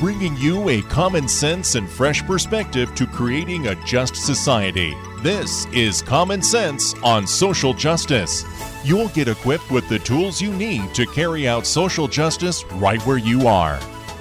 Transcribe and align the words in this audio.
Bringing 0.00 0.34
you 0.38 0.70
a 0.70 0.80
common 0.80 1.28
sense 1.28 1.74
and 1.74 1.86
fresh 1.86 2.22
perspective 2.22 2.94
to 2.94 3.06
creating 3.06 3.66
a 3.66 3.74
just 3.84 4.16
society. 4.16 4.96
This 5.18 5.66
is 5.74 6.00
Common 6.00 6.40
Sense 6.40 6.94
on 7.02 7.26
Social 7.26 7.74
Justice. 7.74 8.46
You'll 8.82 9.08
get 9.08 9.28
equipped 9.28 9.70
with 9.70 9.86
the 9.90 9.98
tools 9.98 10.40
you 10.40 10.54
need 10.54 10.94
to 10.94 11.04
carry 11.04 11.46
out 11.46 11.66
social 11.66 12.08
justice 12.08 12.64
right 12.76 13.04
where 13.06 13.18
you 13.18 13.46
are. 13.46 13.78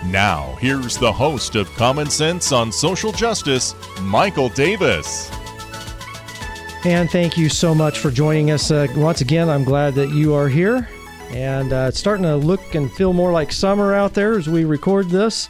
Now, 0.08 0.58
here's 0.60 0.98
the 0.98 1.14
host 1.14 1.56
of 1.56 1.74
Common 1.76 2.10
Sense 2.10 2.52
on 2.52 2.74
Social 2.74 3.14
Justice, 3.14 3.74
Michael 4.02 4.50
Davis. 4.50 5.32
And 6.84 7.10
thank 7.10 7.38
you 7.38 7.48
so 7.48 7.74
much 7.74 8.00
for 8.00 8.12
joining 8.12 8.52
us. 8.52 8.70
Uh, 8.70 8.88
once 8.98 9.22
again, 9.22 9.48
I'm 9.48 9.64
glad 9.64 9.96
that 9.96 10.10
you 10.10 10.34
are 10.34 10.50
here. 10.50 10.90
And 11.30 11.72
uh, 11.72 11.86
it's 11.88 12.00
starting 12.00 12.24
to 12.24 12.36
look 12.36 12.76
and 12.76 12.92
feel 12.92 13.14
more 13.14 13.32
like 13.32 13.54
summer 13.54 13.94
out 13.94 14.14
there 14.14 14.38
as 14.38 14.50
we 14.50 14.66
record 14.66 15.10
this. 15.10 15.48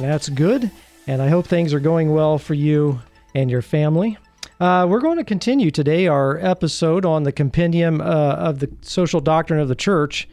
That's 0.00 0.28
good. 0.28 0.70
And 1.06 1.20
I 1.20 1.28
hope 1.28 1.46
things 1.46 1.74
are 1.74 1.80
going 1.80 2.12
well 2.12 2.38
for 2.38 2.54
you 2.54 3.00
and 3.34 3.50
your 3.50 3.62
family. 3.62 4.16
Uh, 4.58 4.86
we're 4.88 5.00
going 5.00 5.18
to 5.18 5.24
continue 5.24 5.70
today 5.70 6.06
our 6.06 6.38
episode 6.38 7.04
on 7.04 7.22
the 7.22 7.32
compendium 7.32 8.00
uh, 8.00 8.04
of 8.04 8.58
the 8.58 8.70
social 8.82 9.20
doctrine 9.20 9.60
of 9.60 9.68
the 9.68 9.74
church, 9.74 10.28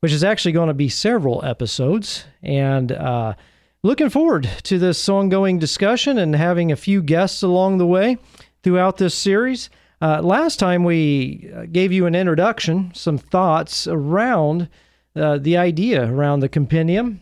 which 0.00 0.12
is 0.12 0.24
actually 0.24 0.52
going 0.52 0.68
to 0.68 0.74
be 0.74 0.88
several 0.88 1.44
episodes. 1.44 2.24
And 2.42 2.92
uh, 2.92 3.34
looking 3.82 4.10
forward 4.10 4.48
to 4.64 4.78
this 4.78 5.08
ongoing 5.08 5.58
discussion 5.58 6.18
and 6.18 6.34
having 6.34 6.72
a 6.72 6.76
few 6.76 7.02
guests 7.02 7.42
along 7.42 7.78
the 7.78 7.86
way 7.86 8.18
throughout 8.62 8.96
this 8.96 9.14
series. 9.14 9.70
Uh, 10.02 10.20
last 10.22 10.58
time 10.58 10.82
we 10.82 11.50
uh, 11.54 11.66
gave 11.70 11.92
you 11.92 12.06
an 12.06 12.14
introduction, 12.14 12.90
some 12.94 13.18
thoughts 13.18 13.86
around 13.86 14.68
uh, 15.14 15.38
the 15.38 15.56
idea 15.56 16.10
around 16.10 16.40
the 16.40 16.48
compendium, 16.48 17.20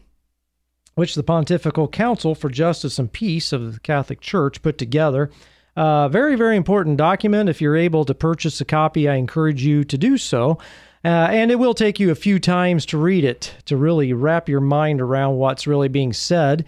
which 0.99 1.15
the 1.15 1.23
Pontifical 1.23 1.87
Council 1.87 2.35
for 2.35 2.51
Justice 2.51 2.99
and 2.99 3.13
Peace 3.13 3.53
of 3.53 3.75
the 3.75 3.79
Catholic 3.79 4.21
Church 4.21 4.61
put 4.63 4.79
together. 4.79 5.31
Uh, 5.77 6.09
very, 6.09 6.35
very 6.35 6.57
important 6.57 6.97
document. 6.97 7.49
If 7.49 7.61
you're 7.61 7.77
able 7.77 8.05
to 8.05 8.15
purchase 8.15 8.61
a 8.61 8.65
copy, 8.65 9.09
I 9.09 9.15
encourage 9.15 9.65
you 9.65 9.85
to 9.85 9.97
do 9.97 10.19
so. 10.19 10.59
Uh, 11.05 11.29
and 11.31 11.53
it 11.53 11.61
will 11.61 11.73
take 11.73 12.01
you 12.01 12.11
a 12.11 12.17
few 12.17 12.41
times 12.41 12.85
to 12.87 12.99
read 12.99 13.23
it 13.23 13.55
to 13.67 13.77
really 13.77 14.13
wrap 14.13 14.49
your 14.49 14.61
mind 14.61 15.01
around 15.01 15.37
what's 15.37 15.69
really 15.69 15.87
being 15.87 16.13
said. 16.13 16.65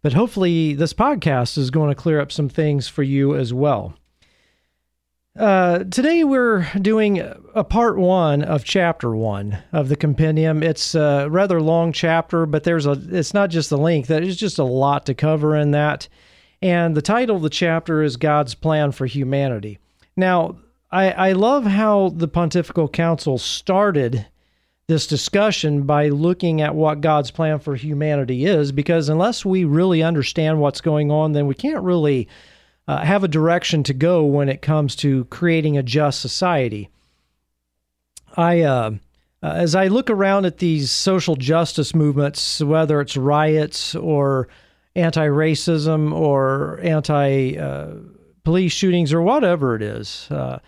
But 0.00 0.14
hopefully, 0.14 0.72
this 0.72 0.94
podcast 0.94 1.58
is 1.58 1.70
going 1.70 1.90
to 1.90 1.94
clear 1.94 2.22
up 2.22 2.32
some 2.32 2.48
things 2.48 2.88
for 2.88 3.02
you 3.02 3.36
as 3.36 3.52
well. 3.52 3.92
Uh, 5.36 5.82
today 5.90 6.22
we're 6.22 6.64
doing 6.80 7.18
a 7.54 7.64
part 7.64 7.98
one 7.98 8.44
of 8.44 8.62
chapter 8.62 9.16
one 9.16 9.58
of 9.72 9.88
the 9.88 9.96
compendium. 9.96 10.62
It's 10.62 10.94
a 10.94 11.26
rather 11.28 11.60
long 11.60 11.92
chapter, 11.92 12.46
but 12.46 12.62
there's 12.62 12.86
a. 12.86 12.92
It's 13.10 13.34
not 13.34 13.50
just 13.50 13.68
the 13.68 13.76
length; 13.76 14.06
there's 14.06 14.36
just 14.36 14.60
a 14.60 14.64
lot 14.64 15.06
to 15.06 15.14
cover 15.14 15.56
in 15.56 15.72
that. 15.72 16.08
And 16.62 16.96
the 16.96 17.02
title 17.02 17.34
of 17.34 17.42
the 17.42 17.50
chapter 17.50 18.00
is 18.00 18.16
God's 18.16 18.54
Plan 18.54 18.92
for 18.92 19.06
Humanity. 19.06 19.80
Now, 20.16 20.58
I, 20.92 21.10
I 21.10 21.32
love 21.32 21.64
how 21.64 22.10
the 22.10 22.28
Pontifical 22.28 22.88
Council 22.88 23.36
started 23.36 24.26
this 24.86 25.08
discussion 25.08 25.82
by 25.82 26.10
looking 26.10 26.60
at 26.60 26.76
what 26.76 27.00
God's 27.00 27.32
plan 27.32 27.58
for 27.58 27.74
humanity 27.74 28.44
is, 28.44 28.70
because 28.70 29.08
unless 29.08 29.44
we 29.44 29.64
really 29.64 30.00
understand 30.00 30.60
what's 30.60 30.80
going 30.80 31.10
on, 31.10 31.32
then 31.32 31.48
we 31.48 31.56
can't 31.56 31.82
really 31.82 32.28
uh, 32.86 32.98
have 32.98 33.24
a 33.24 33.28
direction 33.28 33.82
to 33.84 33.94
go 33.94 34.24
when 34.24 34.48
it 34.48 34.62
comes 34.62 34.94
to 34.96 35.24
creating 35.26 35.76
a 35.76 35.82
just 35.82 36.20
society. 36.20 36.90
I, 38.36 38.60
uh, 38.62 38.90
uh, 39.42 39.46
as 39.46 39.74
I 39.74 39.88
look 39.88 40.10
around 40.10 40.44
at 40.44 40.58
these 40.58 40.90
social 40.90 41.36
justice 41.36 41.94
movements, 41.94 42.60
whether 42.60 43.00
it's 43.00 43.16
riots 43.16 43.94
or 43.94 44.48
anti 44.96 45.26
racism 45.26 46.12
or 46.12 46.80
anti 46.82 47.56
uh, 47.56 47.94
police 48.44 48.72
shootings 48.72 49.12
or 49.12 49.22
whatever 49.22 49.74
it 49.76 49.82
is, 49.82 50.28
uh, 50.30 50.58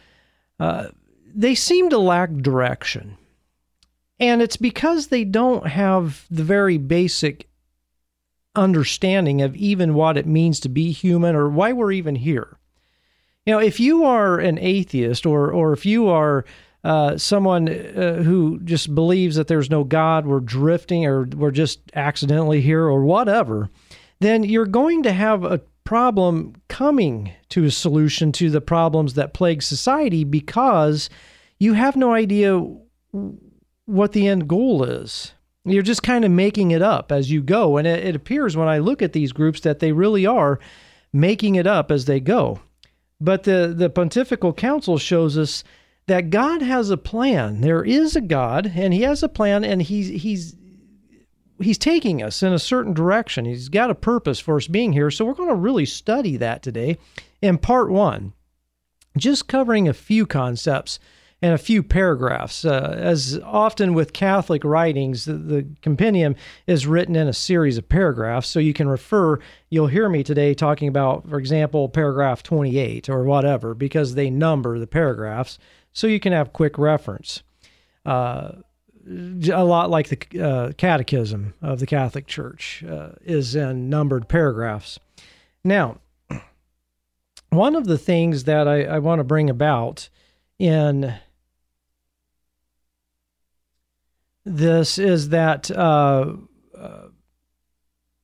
uh, 0.58 0.88
they 1.34 1.54
seem 1.54 1.90
to 1.90 1.98
lack 1.98 2.32
direction. 2.32 3.16
And 4.18 4.40
it's 4.40 4.56
because 4.56 5.08
they 5.08 5.24
don't 5.24 5.66
have 5.66 6.24
the 6.30 6.44
very 6.44 6.78
basic 6.78 7.48
understanding 8.56 9.42
of 9.42 9.54
even 9.56 9.94
what 9.94 10.16
it 10.16 10.26
means 10.26 10.60
to 10.60 10.68
be 10.68 10.92
human 10.92 11.34
or 11.34 11.48
why 11.48 11.72
we're 11.72 11.92
even 11.92 12.16
here. 12.16 12.58
You 13.44 13.52
know, 13.52 13.60
if 13.60 13.78
you 13.78 14.04
are 14.04 14.38
an 14.38 14.58
atheist 14.58 15.24
or, 15.24 15.50
or 15.50 15.72
if 15.72 15.86
you 15.86 16.08
are 16.08 16.44
uh, 16.82 17.16
someone 17.16 17.68
uh, 17.68 18.22
who 18.22 18.60
just 18.60 18.94
believes 18.94 19.36
that 19.36 19.48
there's 19.48 19.70
no 19.70 19.84
God, 19.84 20.26
we're 20.26 20.40
drifting 20.40 21.06
or 21.06 21.24
we're 21.24 21.50
just 21.50 21.80
accidentally 21.94 22.60
here 22.60 22.84
or 22.84 23.04
whatever, 23.04 23.70
then 24.20 24.44
you're 24.44 24.66
going 24.66 25.02
to 25.02 25.12
have 25.12 25.44
a 25.44 25.60
problem 25.84 26.54
coming 26.68 27.32
to 27.48 27.64
a 27.64 27.70
solution 27.70 28.32
to 28.32 28.50
the 28.50 28.60
problems 28.60 29.14
that 29.14 29.34
plague 29.34 29.62
society 29.62 30.24
because 30.24 31.08
you 31.58 31.72
have 31.72 31.96
no 31.96 32.12
idea 32.12 32.60
what 33.86 34.12
the 34.12 34.26
end 34.26 34.48
goal 34.48 34.82
is. 34.82 35.32
You're 35.66 35.82
just 35.82 36.02
kind 36.02 36.24
of 36.24 36.30
making 36.30 36.70
it 36.70 36.80
up 36.80 37.10
as 37.10 37.30
you 37.30 37.42
go. 37.42 37.76
And 37.76 37.86
it, 37.86 38.04
it, 38.04 38.16
appears 38.16 38.56
when 38.56 38.68
I 38.68 38.78
look 38.78 39.02
at 39.02 39.12
these 39.12 39.32
groups 39.32 39.60
that 39.60 39.80
they 39.80 39.92
really 39.92 40.24
are 40.24 40.60
making 41.12 41.56
it 41.56 41.66
up 41.66 41.90
as 41.90 42.04
they 42.04 42.20
go. 42.20 42.60
But 43.20 43.42
the, 43.42 43.74
the 43.76 43.90
Pontifical 43.90 44.52
Council 44.52 44.96
shows 44.96 45.36
us 45.36 45.64
that 46.06 46.30
God 46.30 46.62
has 46.62 46.90
a 46.90 46.96
plan. 46.96 47.62
There 47.62 47.84
is 47.84 48.14
a 48.14 48.20
God, 48.20 48.72
and 48.76 48.94
He 48.94 49.02
has 49.02 49.22
a 49.22 49.28
plan, 49.28 49.64
and 49.64 49.82
He's 49.82 50.22
He's 50.22 50.54
he's 51.60 51.78
taking 51.78 52.22
us 52.22 52.42
in 52.42 52.52
a 52.52 52.58
certain 52.58 52.92
direction. 52.92 53.46
He's 53.46 53.70
got 53.70 53.90
a 53.90 53.94
purpose 53.94 54.38
for 54.38 54.56
us 54.56 54.66
being 54.66 54.92
here. 54.92 55.10
So 55.10 55.24
we're 55.24 55.32
going 55.32 55.48
to 55.48 55.54
really 55.54 55.86
study 55.86 56.36
that 56.36 56.62
today 56.62 56.98
in 57.40 57.58
part 57.58 57.90
one, 57.90 58.32
just 59.16 59.48
covering 59.48 59.88
a 59.88 59.94
few 59.94 60.26
concepts 60.26 60.98
and 61.42 61.52
a 61.52 61.58
few 61.58 61.82
paragraphs. 61.82 62.64
Uh, 62.64 62.94
as 62.98 63.38
often 63.44 63.94
with 63.94 64.12
Catholic 64.12 64.64
writings, 64.64 65.26
the, 65.26 65.34
the, 65.34 65.66
compendium 65.82 66.34
is 66.66 66.86
written 66.86 67.14
in 67.14 67.28
a 67.28 67.32
series 67.32 67.76
of 67.76 67.88
paragraphs. 67.88 68.48
So 68.48 68.58
you 68.58 68.72
can 68.72 68.88
refer, 68.88 69.38
you'll 69.68 69.88
hear 69.88 70.08
me 70.08 70.22
today 70.22 70.54
talking 70.54 70.88
about, 70.88 71.28
for 71.28 71.38
example, 71.38 71.88
paragraph 71.88 72.42
28 72.42 73.08
or 73.10 73.24
whatever, 73.24 73.74
because 73.74 74.14
they 74.14 74.30
number 74.30 74.78
the 74.78 74.86
paragraphs. 74.86 75.58
So 75.92 76.06
you 76.06 76.20
can 76.20 76.32
have 76.32 76.52
quick 76.52 76.78
reference. 76.78 77.42
Uh, 78.04 78.52
a 79.08 79.64
lot 79.64 79.90
like 79.90 80.08
the 80.08 80.42
uh, 80.42 80.72
Catechism 80.72 81.54
of 81.62 81.78
the 81.78 81.86
Catholic 81.86 82.26
Church 82.26 82.82
uh, 82.88 83.10
is 83.22 83.54
in 83.54 83.88
numbered 83.88 84.28
paragraphs. 84.28 84.98
Now, 85.62 85.98
one 87.50 87.76
of 87.76 87.86
the 87.86 87.98
things 87.98 88.44
that 88.44 88.66
I, 88.66 88.84
I 88.84 88.98
want 88.98 89.20
to 89.20 89.24
bring 89.24 89.48
about 89.48 90.08
in 90.58 91.14
this 94.46 94.96
is 94.96 95.30
that 95.30 95.70
uh, 95.72 96.34
uh, 96.78 97.08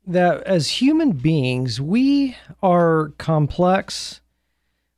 that 0.07 0.43
as 0.45 0.69
human 0.69 1.13
beings 1.13 1.81
we 1.81 2.37
are 2.63 3.13
complex, 3.19 4.21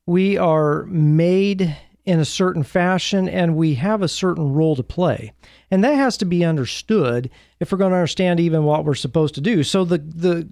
we 0.05 0.37
are 0.37 0.85
made 0.85 1.77
in 2.05 2.21
a 2.21 2.25
certain 2.27 2.63
fashion, 2.63 3.27
and 3.27 3.57
we 3.57 3.75
have 3.75 4.03
a 4.03 4.09
certain 4.09 4.53
role 4.53 4.77
to 4.77 4.83
play. 4.83 5.33
And 5.71 5.83
that 5.83 5.95
has 5.95 6.19
to 6.19 6.27
be 6.27 6.45
understood 6.45 7.31
if 7.59 7.73
we're 7.73 7.79
going 7.79 7.93
to 7.93 7.97
understand 7.97 8.39
even 8.39 8.65
what 8.65 8.85
we're 8.85 8.95
supposed 8.95 9.35
to 9.37 9.41
do. 9.41 9.63
So 9.63 9.87
the 9.87 9.99
the 9.99 10.47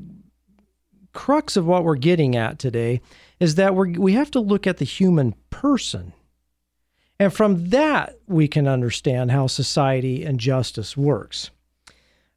crux 1.13 1.59
of 1.59 1.67
what 1.67 1.85
we're 1.85 1.97
getting 1.97 2.35
at 2.35 2.59
today 2.59 3.03
is 3.39 3.57
that 3.57 3.77
we 3.77 3.99
we 3.99 4.15
have 4.15 4.31
to 4.31 4.41
look 4.41 4.67
at 4.67 4.79
the 4.79 4.87
human 4.87 5.35
person. 5.51 6.15
And 7.23 7.33
from 7.33 7.69
that 7.69 8.19
we 8.27 8.49
can 8.49 8.67
understand 8.67 9.31
how 9.31 9.47
society 9.47 10.25
and 10.25 10.41
justice 10.41 10.97
works. 10.97 11.53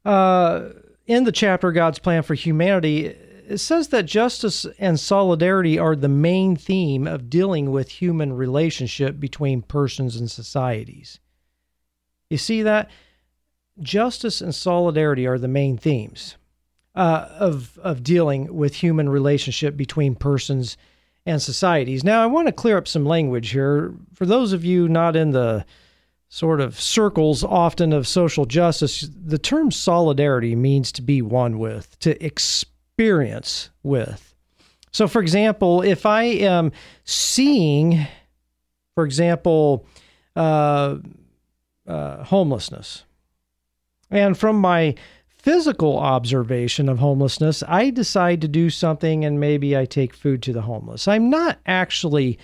Uh, 0.04 0.68
in 1.08 1.24
the 1.24 1.32
chapter 1.32 1.72
God's 1.72 1.98
Plan 1.98 2.22
for 2.22 2.34
Humanity, 2.34 3.06
it 3.06 3.58
says 3.58 3.88
that 3.88 4.06
justice 4.06 4.64
and 4.78 5.00
solidarity 5.00 5.76
are 5.76 5.96
the 5.96 6.08
main 6.08 6.54
theme 6.54 7.08
of 7.08 7.28
dealing 7.28 7.72
with 7.72 7.88
human 7.88 8.34
relationship 8.34 9.18
between 9.18 9.60
persons 9.60 10.14
and 10.14 10.30
societies. 10.30 11.18
You 12.30 12.38
see 12.38 12.62
that? 12.62 12.88
Justice 13.80 14.40
and 14.40 14.54
solidarity 14.54 15.26
are 15.26 15.40
the 15.40 15.48
main 15.48 15.78
themes 15.78 16.36
uh, 16.94 17.26
of, 17.32 17.76
of 17.82 18.04
dealing 18.04 18.54
with 18.54 18.76
human 18.76 19.08
relationship 19.08 19.76
between 19.76 20.14
persons 20.14 20.76
and 21.26 21.42
societies. 21.42 22.04
Now, 22.04 22.22
I 22.22 22.26
want 22.26 22.46
to 22.46 22.52
clear 22.52 22.78
up 22.78 22.86
some 22.86 23.04
language 23.04 23.50
here. 23.50 23.92
For 24.14 24.24
those 24.24 24.52
of 24.52 24.64
you 24.64 24.88
not 24.88 25.16
in 25.16 25.32
the 25.32 25.66
sort 26.28 26.60
of 26.60 26.80
circles 26.80 27.42
often 27.44 27.92
of 27.92 28.06
social 28.06 28.46
justice, 28.46 29.08
the 29.24 29.38
term 29.38 29.70
solidarity 29.70 30.54
means 30.54 30.92
to 30.92 31.02
be 31.02 31.20
one 31.20 31.58
with, 31.58 31.98
to 32.00 32.24
experience 32.24 33.70
with. 33.82 34.34
So, 34.92 35.08
for 35.08 35.20
example, 35.20 35.82
if 35.82 36.06
I 36.06 36.22
am 36.22 36.72
seeing, 37.04 38.06
for 38.94 39.04
example, 39.04 39.86
uh, 40.34 40.96
uh, 41.86 42.24
homelessness, 42.24 43.04
and 44.10 44.38
from 44.38 44.56
my 44.56 44.94
physical 45.46 45.96
observation 45.96 46.88
of 46.88 46.98
homelessness, 46.98 47.62
I 47.68 47.90
decide 47.90 48.40
to 48.40 48.48
do 48.48 48.68
something 48.68 49.24
and 49.24 49.38
maybe 49.38 49.76
I 49.76 49.84
take 49.84 50.12
food 50.12 50.42
to 50.42 50.52
the 50.52 50.62
homeless. 50.62 51.06
I'm 51.06 51.30
not 51.30 51.60
actually 51.64 52.36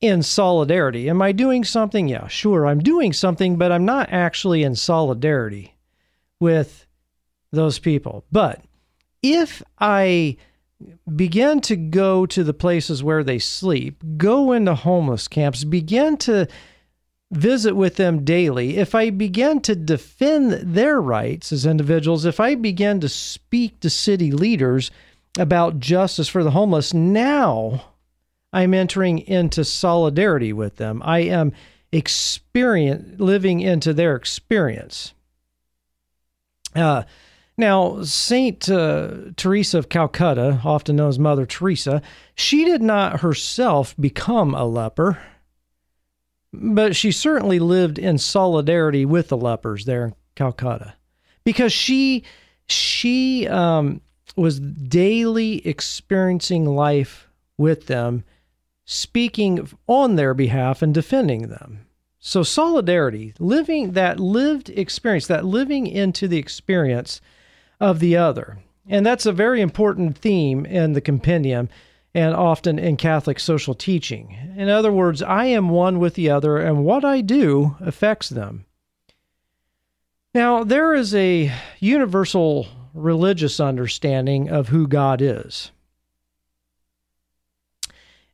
in 0.00 0.22
solidarity. 0.22 1.10
Am 1.10 1.20
I 1.20 1.32
doing 1.32 1.64
something? 1.64 2.06
Yeah, 2.06 2.28
sure, 2.28 2.64
I'm 2.68 2.78
doing 2.78 3.12
something, 3.12 3.56
but 3.56 3.72
I'm 3.72 3.84
not 3.84 4.12
actually 4.12 4.62
in 4.62 4.76
solidarity 4.76 5.74
with 6.38 6.86
those 7.50 7.80
people. 7.80 8.24
But 8.30 8.62
if 9.24 9.60
I 9.80 10.36
begin 11.16 11.60
to 11.62 11.74
go 11.74 12.26
to 12.26 12.44
the 12.44 12.54
places 12.54 13.02
where 13.02 13.24
they 13.24 13.40
sleep, 13.40 14.04
go 14.16 14.52
into 14.52 14.76
homeless 14.76 15.26
camps, 15.26 15.64
begin 15.64 16.16
to 16.18 16.46
visit 17.30 17.74
with 17.74 17.96
them 17.96 18.24
daily, 18.24 18.76
if 18.76 18.94
I 18.94 19.10
begin 19.10 19.60
to 19.62 19.74
defend 19.74 20.52
their 20.52 21.00
rights 21.00 21.52
as 21.52 21.66
individuals, 21.66 22.24
if 22.24 22.38
I 22.38 22.54
begin 22.54 23.00
to 23.00 23.08
speak 23.08 23.80
to 23.80 23.90
city 23.90 24.30
leaders 24.30 24.90
about 25.38 25.80
justice 25.80 26.28
for 26.28 26.44
the 26.44 26.52
homeless, 26.52 26.94
now 26.94 27.92
I'm 28.52 28.74
entering 28.74 29.18
into 29.18 29.64
solidarity 29.64 30.52
with 30.52 30.76
them. 30.76 31.02
I 31.04 31.20
am 31.20 31.52
experience 31.92 33.20
living 33.20 33.60
into 33.60 33.92
their 33.92 34.16
experience. 34.16 35.12
Uh, 36.74 37.02
now, 37.58 38.02
Saint 38.02 38.68
uh, 38.68 39.14
Teresa 39.36 39.78
of 39.78 39.88
Calcutta, 39.88 40.60
often 40.62 40.96
known 40.96 41.08
as 41.08 41.18
Mother 41.18 41.46
Teresa, 41.46 42.02
she 42.34 42.64
did 42.64 42.82
not 42.82 43.20
herself 43.20 43.94
become 43.98 44.54
a 44.54 44.64
leper 44.66 45.18
but 46.60 46.96
she 46.96 47.12
certainly 47.12 47.58
lived 47.58 47.98
in 47.98 48.18
solidarity 48.18 49.04
with 49.04 49.28
the 49.28 49.36
lepers 49.36 49.84
there 49.84 50.04
in 50.06 50.14
Calcutta 50.34 50.94
because 51.44 51.72
she 51.72 52.24
she 52.66 53.46
um, 53.48 54.00
was 54.36 54.60
daily 54.60 55.66
experiencing 55.66 56.66
life 56.66 57.28
with 57.56 57.86
them, 57.86 58.24
speaking 58.84 59.68
on 59.86 60.16
their 60.16 60.34
behalf 60.34 60.82
and 60.82 60.92
defending 60.92 61.48
them. 61.48 61.86
So 62.18 62.42
solidarity, 62.42 63.34
living 63.38 63.92
that 63.92 64.18
lived 64.18 64.68
experience, 64.70 65.28
that 65.28 65.44
living 65.44 65.86
into 65.86 66.26
the 66.26 66.38
experience 66.38 67.20
of 67.80 68.00
the 68.00 68.16
other. 68.16 68.58
And 68.88 69.06
that's 69.06 69.26
a 69.26 69.32
very 69.32 69.60
important 69.60 70.18
theme 70.18 70.66
in 70.66 70.92
the 70.92 71.00
compendium 71.00 71.68
and 72.16 72.34
often 72.34 72.78
in 72.78 72.96
Catholic 72.96 73.38
social 73.38 73.74
teaching. 73.74 74.54
In 74.56 74.70
other 74.70 74.90
words, 74.90 75.20
I 75.20 75.44
am 75.44 75.68
one 75.68 75.98
with 75.98 76.14
the 76.14 76.30
other, 76.30 76.56
and 76.56 76.82
what 76.82 77.04
I 77.04 77.20
do 77.20 77.76
affects 77.78 78.30
them. 78.30 78.64
Now, 80.34 80.64
there 80.64 80.94
is 80.94 81.14
a 81.14 81.52
universal 81.78 82.68
religious 82.94 83.60
understanding 83.60 84.48
of 84.48 84.68
who 84.68 84.88
God 84.88 85.20
is. 85.20 85.70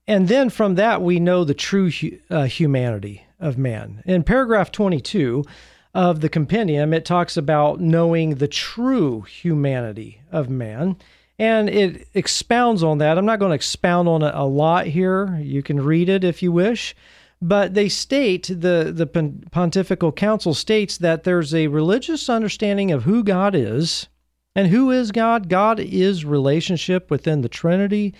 And 0.06 0.28
then 0.28 0.48
from 0.48 0.76
that, 0.76 1.02
we 1.02 1.18
know 1.18 1.42
the 1.42 1.52
true 1.52 1.90
uh, 2.30 2.44
humanity 2.44 3.26
of 3.40 3.58
man. 3.58 4.00
In 4.06 4.22
paragraph 4.22 4.70
22 4.70 5.44
of 5.92 6.20
the 6.20 6.28
compendium, 6.28 6.94
it 6.94 7.04
talks 7.04 7.36
about 7.36 7.80
knowing 7.80 8.36
the 8.36 8.48
true 8.48 9.22
humanity 9.22 10.22
of 10.30 10.48
man 10.48 10.96
and 11.38 11.68
it 11.68 12.08
expounds 12.14 12.82
on 12.82 12.98
that. 12.98 13.18
I'm 13.18 13.26
not 13.26 13.38
going 13.38 13.50
to 13.50 13.56
expound 13.56 14.08
on 14.08 14.22
it 14.22 14.34
a 14.34 14.44
lot 14.44 14.86
here. 14.86 15.38
You 15.40 15.62
can 15.62 15.80
read 15.80 16.08
it 16.08 16.24
if 16.24 16.42
you 16.42 16.52
wish. 16.52 16.94
But 17.40 17.74
they 17.74 17.88
state, 17.88 18.46
the, 18.46 18.92
the 18.94 19.06
Pontifical 19.50 20.12
Council 20.12 20.54
states 20.54 20.98
that 20.98 21.24
there's 21.24 21.52
a 21.52 21.66
religious 21.66 22.28
understanding 22.28 22.92
of 22.92 23.02
who 23.02 23.24
God 23.24 23.54
is. 23.54 24.06
And 24.54 24.68
who 24.68 24.90
is 24.90 25.12
God? 25.12 25.48
God 25.48 25.80
is 25.80 26.24
relationship 26.24 27.10
within 27.10 27.40
the 27.40 27.48
Trinity. 27.48 28.14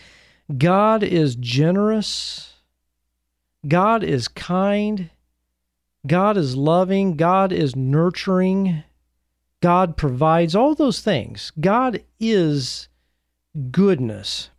God 0.56 1.03
is 1.03 1.37
generous. 1.37 2.55
God 3.69 4.03
is 4.03 4.29
kind. 4.29 5.11
God 6.06 6.37
is 6.37 6.56
loving. 6.56 7.17
God 7.17 7.53
is 7.53 7.76
nurturing. 7.76 8.82
God 9.61 9.97
provides 9.97 10.56
all 10.56 10.75
those 10.75 11.00
things. 11.00 11.53
God 11.61 12.03
is 12.19 12.88
goodness. 13.70 14.50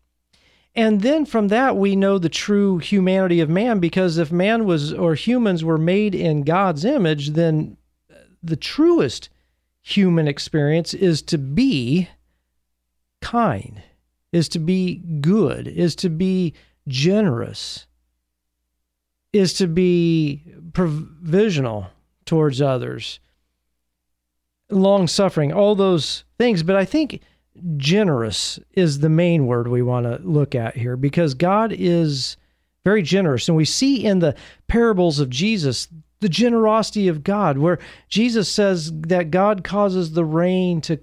And 0.76 1.02
then 1.02 1.26
from 1.26 1.50
that, 1.50 1.78
we 1.78 1.96
know 1.96 2.18
the 2.18 2.30
true 2.30 2.80
humanity 2.80 3.40
of 3.40 3.50
man 3.50 3.80
because 3.80 4.18
if 4.18 4.32
man 4.32 4.66
was 4.66 4.92
or 4.94 5.14
humans 5.14 5.64
were 5.64 5.78
made 5.78 6.16
in 6.16 6.44
God's 6.44 6.84
image, 6.84 7.32
then 7.32 7.78
uh, 8.12 8.16
the 8.42 8.56
truest 8.56 9.30
human 9.82 10.28
experience 10.28 10.94
is 10.94 11.22
to 11.24 11.38
be 11.38 12.10
kind, 13.22 13.84
is 14.32 14.50
to 14.50 14.60
be 14.60 14.96
good, 14.96 15.68
is 15.68 15.96
to 15.98 16.10
be 16.10 16.54
generous, 16.88 17.86
is 19.32 19.54
to 19.56 19.68
be 19.68 20.44
provisional 20.74 21.88
towards 22.26 22.62
others, 22.62 23.20
long 24.70 25.08
suffering, 25.08 25.54
all 25.54 25.76
those 25.76 26.24
things. 26.38 26.64
But 26.64 26.76
I 26.76 26.86
think 26.86 27.22
generous 27.78 28.60
is 28.74 29.00
the 29.00 29.10
main 29.10 29.46
word 29.46 29.68
we 29.68 29.82
want 29.82 30.06
to 30.06 30.20
look 30.28 30.56
at 30.56 30.76
here 30.76 30.98
because 30.98 31.34
God 31.34 31.74
is 31.78 32.38
very 32.84 33.02
generous. 33.02 33.48
And 33.48 33.56
we 33.56 33.66
see 33.66 34.06
in 34.06 34.20
the 34.20 34.36
parables 34.68 35.20
of 35.20 35.30
Jesus 35.30 35.88
the 36.20 36.30
generosity 36.30 37.08
of 37.08 37.24
God, 37.24 37.58
where 37.58 37.80
Jesus 38.08 38.50
says 38.50 38.92
that 39.02 39.32
God 39.32 39.64
causes 39.64 40.14
the 40.14 40.26
rain 40.26 40.82
to 40.82 40.98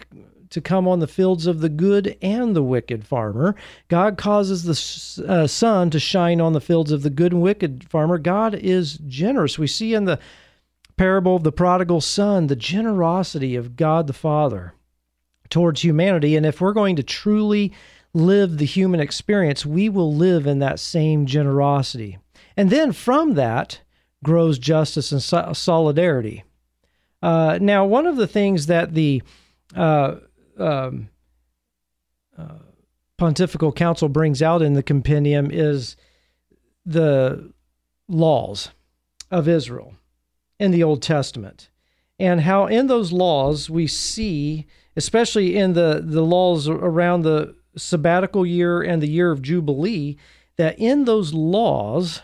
to 0.49 0.61
come 0.61 0.89
on 0.89 0.99
the 0.99 1.07
fields 1.07 1.47
of 1.47 1.61
the 1.61 1.69
good 1.69 2.17
and 2.21 2.57
the 2.57 2.63
wicked 2.63 3.07
farmer. 3.07 3.55
God 3.87 4.19
causes 4.19 4.65
the 4.65 5.33
uh, 5.33 5.47
sun 5.47 5.91
to 5.91 6.01
shine 6.01 6.41
on 6.41 6.55
the 6.55 6.61
fields 6.61 6.91
of 6.91 7.05
the 7.05 7.11
good 7.11 7.33
and 7.33 7.41
wicked 7.41 7.89
farmer. 7.89 8.19
God 8.19 8.57
is 8.57 8.99
generous. 9.07 9.61
We 9.61 9.69
see 9.69 9.95
in 9.95 10.07
the 10.07 10.19
parable 10.97 11.37
of 11.37 11.45
the 11.45 11.53
prodigal 11.53 12.01
son 12.01 12.49
the 12.49 12.57
generosity 12.57 13.55
of 13.55 13.77
God 13.77 14.09
the 14.09 14.13
Father 14.13 14.75
towards 15.51 15.83
humanity. 15.83 16.37
And 16.37 16.47
if 16.47 16.61
we're 16.61 16.73
going 16.73 16.97
to 16.97 17.03
truly 17.03 17.73
live 18.15 18.59
the 18.59 18.65
human 18.65 19.01
experience, 19.01 19.67
we 19.67 19.89
will 19.89 20.15
live 20.15 20.47
in 20.47 20.59
that 20.61 20.81
same 20.81 21.27
generosity. 21.27 22.19
And 22.57 22.71
then 22.71 22.93
from 22.93 23.35
that 23.35 23.81
grows 24.25 24.59
justice 24.59 25.13
and 25.13 25.23
so- 25.23 25.53
solidarity. 25.53 26.45
Uh, 27.23 27.59
now, 27.61 27.85
one 27.85 28.07
of 28.07 28.17
the 28.17 28.27
things 28.27 28.67
that 28.67 28.95
the 28.95 29.23
uh, 29.77 30.17
um, 30.59 31.09
uh, 32.37 32.59
Pontifical 33.19 33.73
Council 33.73 34.09
brings 34.09 34.41
out 34.43 34.63
in 34.63 34.75
the 34.75 34.83
compendium 34.83 35.51
is 35.51 35.97
the 36.87 37.53
laws 38.09 38.71
of 39.31 39.47
Israel 39.47 39.95
in 40.59 40.71
the 40.71 40.83
Old 40.83 41.03
Testament, 41.03 41.69
and 42.19 42.41
how 42.41 42.67
in 42.67 42.87
those 42.87 43.13
laws 43.13 43.71
we 43.71 43.87
see 43.87 44.67
especially 45.01 45.57
in 45.57 45.73
the, 45.73 46.03
the 46.05 46.21
laws 46.21 46.69
around 46.69 47.23
the 47.23 47.57
sabbatical 47.75 48.45
year 48.45 48.83
and 48.83 49.03
the 49.03 49.09
year 49.09 49.31
of 49.31 49.41
Jubilee, 49.41 50.19
that 50.59 50.79
in 50.79 51.07
those 51.07 51.33
laws, 51.33 52.21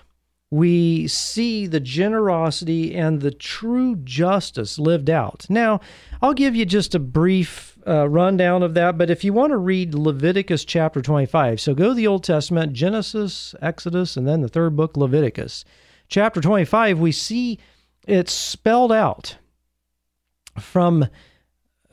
we 0.50 1.08
see 1.08 1.66
the 1.66 1.80
generosity 1.80 2.94
and 2.94 3.22
the 3.22 3.30
true 3.30 3.96
justice 3.96 4.78
lived 4.78 5.08
out. 5.08 5.46
Now, 5.48 5.80
I'll 6.20 6.34
give 6.34 6.54
you 6.54 6.66
just 6.66 6.94
a 6.94 6.98
brief 6.98 7.78
uh, 7.86 8.10
rundown 8.10 8.62
of 8.62 8.74
that, 8.74 8.98
but 8.98 9.08
if 9.08 9.24
you 9.24 9.32
want 9.32 9.52
to 9.52 9.56
read 9.56 9.94
Leviticus 9.94 10.66
chapter 10.66 11.00
25, 11.00 11.58
so 11.58 11.74
go 11.74 11.88
to 11.88 11.94
the 11.94 12.06
Old 12.06 12.24
Testament, 12.24 12.74
Genesis, 12.74 13.54
Exodus, 13.62 14.18
and 14.18 14.28
then 14.28 14.42
the 14.42 14.48
third 14.48 14.76
book, 14.76 14.98
Leviticus. 14.98 15.64
Chapter 16.08 16.42
25, 16.42 16.98
we 16.98 17.10
see 17.10 17.58
it 18.06 18.28
spelled 18.28 18.92
out 18.92 19.38
from 20.60 21.06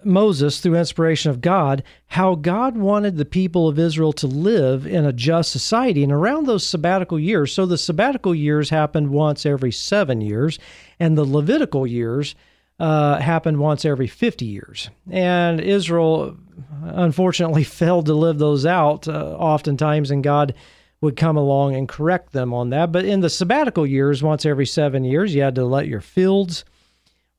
Moses, 0.06 0.60
through 0.60 0.76
inspiration 0.76 1.32
of 1.32 1.42
God, 1.42 1.84
how 2.08 2.36
God 2.36 2.78
wanted 2.78 3.18
the 3.18 3.26
people 3.26 3.68
of 3.68 3.80
Israel 3.80 4.14
to 4.14 4.28
live 4.28 4.86
in 4.86 5.06
a 5.06 5.14
just 5.14 5.52
society. 5.52 6.04
And 6.04 6.12
around 6.12 6.46
those 6.46 6.66
sabbatical 6.66 7.20
years, 7.20 7.52
so 7.52 7.66
the 7.66 7.78
sabbatical 7.78 8.36
years 8.36 8.70
happened 8.70 9.10
once 9.10 9.46
every 9.46 9.72
seven 9.72 10.22
years, 10.22 10.60
and 11.00 11.18
the 11.18 11.26
Levitical 11.26 11.88
years 11.88 12.36
uh, 12.80 13.20
happened 13.20 13.60
once 13.60 13.86
every 13.86 14.08
50 14.08 14.46
years. 14.46 14.90
And 15.10 15.62
Israel, 15.62 16.38
unfortunately, 16.84 17.64
failed 17.64 18.08
to 18.08 18.14
live 18.14 18.40
those 18.40 18.66
out 18.66 19.08
uh, 19.08 19.36
oftentimes, 19.38 20.12
and 20.12 20.24
God 20.24 20.54
would 21.02 21.16
come 21.18 21.36
along 21.36 21.76
and 21.76 21.90
correct 21.90 22.32
them 22.32 22.54
on 22.54 22.70
that. 22.70 22.92
But 22.92 23.06
in 23.06 23.20
the 23.20 23.30
sabbatical 23.30 23.86
years, 23.86 24.24
once 24.24 24.46
every 24.46 24.66
seven 24.66 25.04
years, 25.04 25.36
you 25.36 25.42
had 25.42 25.56
to 25.56 25.66
let 25.66 25.88
your 25.88 26.02
fields 26.02 26.64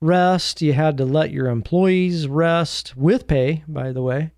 rest. 0.05 0.61
You 0.61 0.75
had 0.75 0.99
to 0.99 1.05
let 1.05 1.31
your 1.31 1.49
employees 1.49 2.29
rest 2.29 2.97
with 2.97 3.27
pay, 3.27 3.65
by 3.67 3.93
the 3.93 4.03
way, 4.03 4.33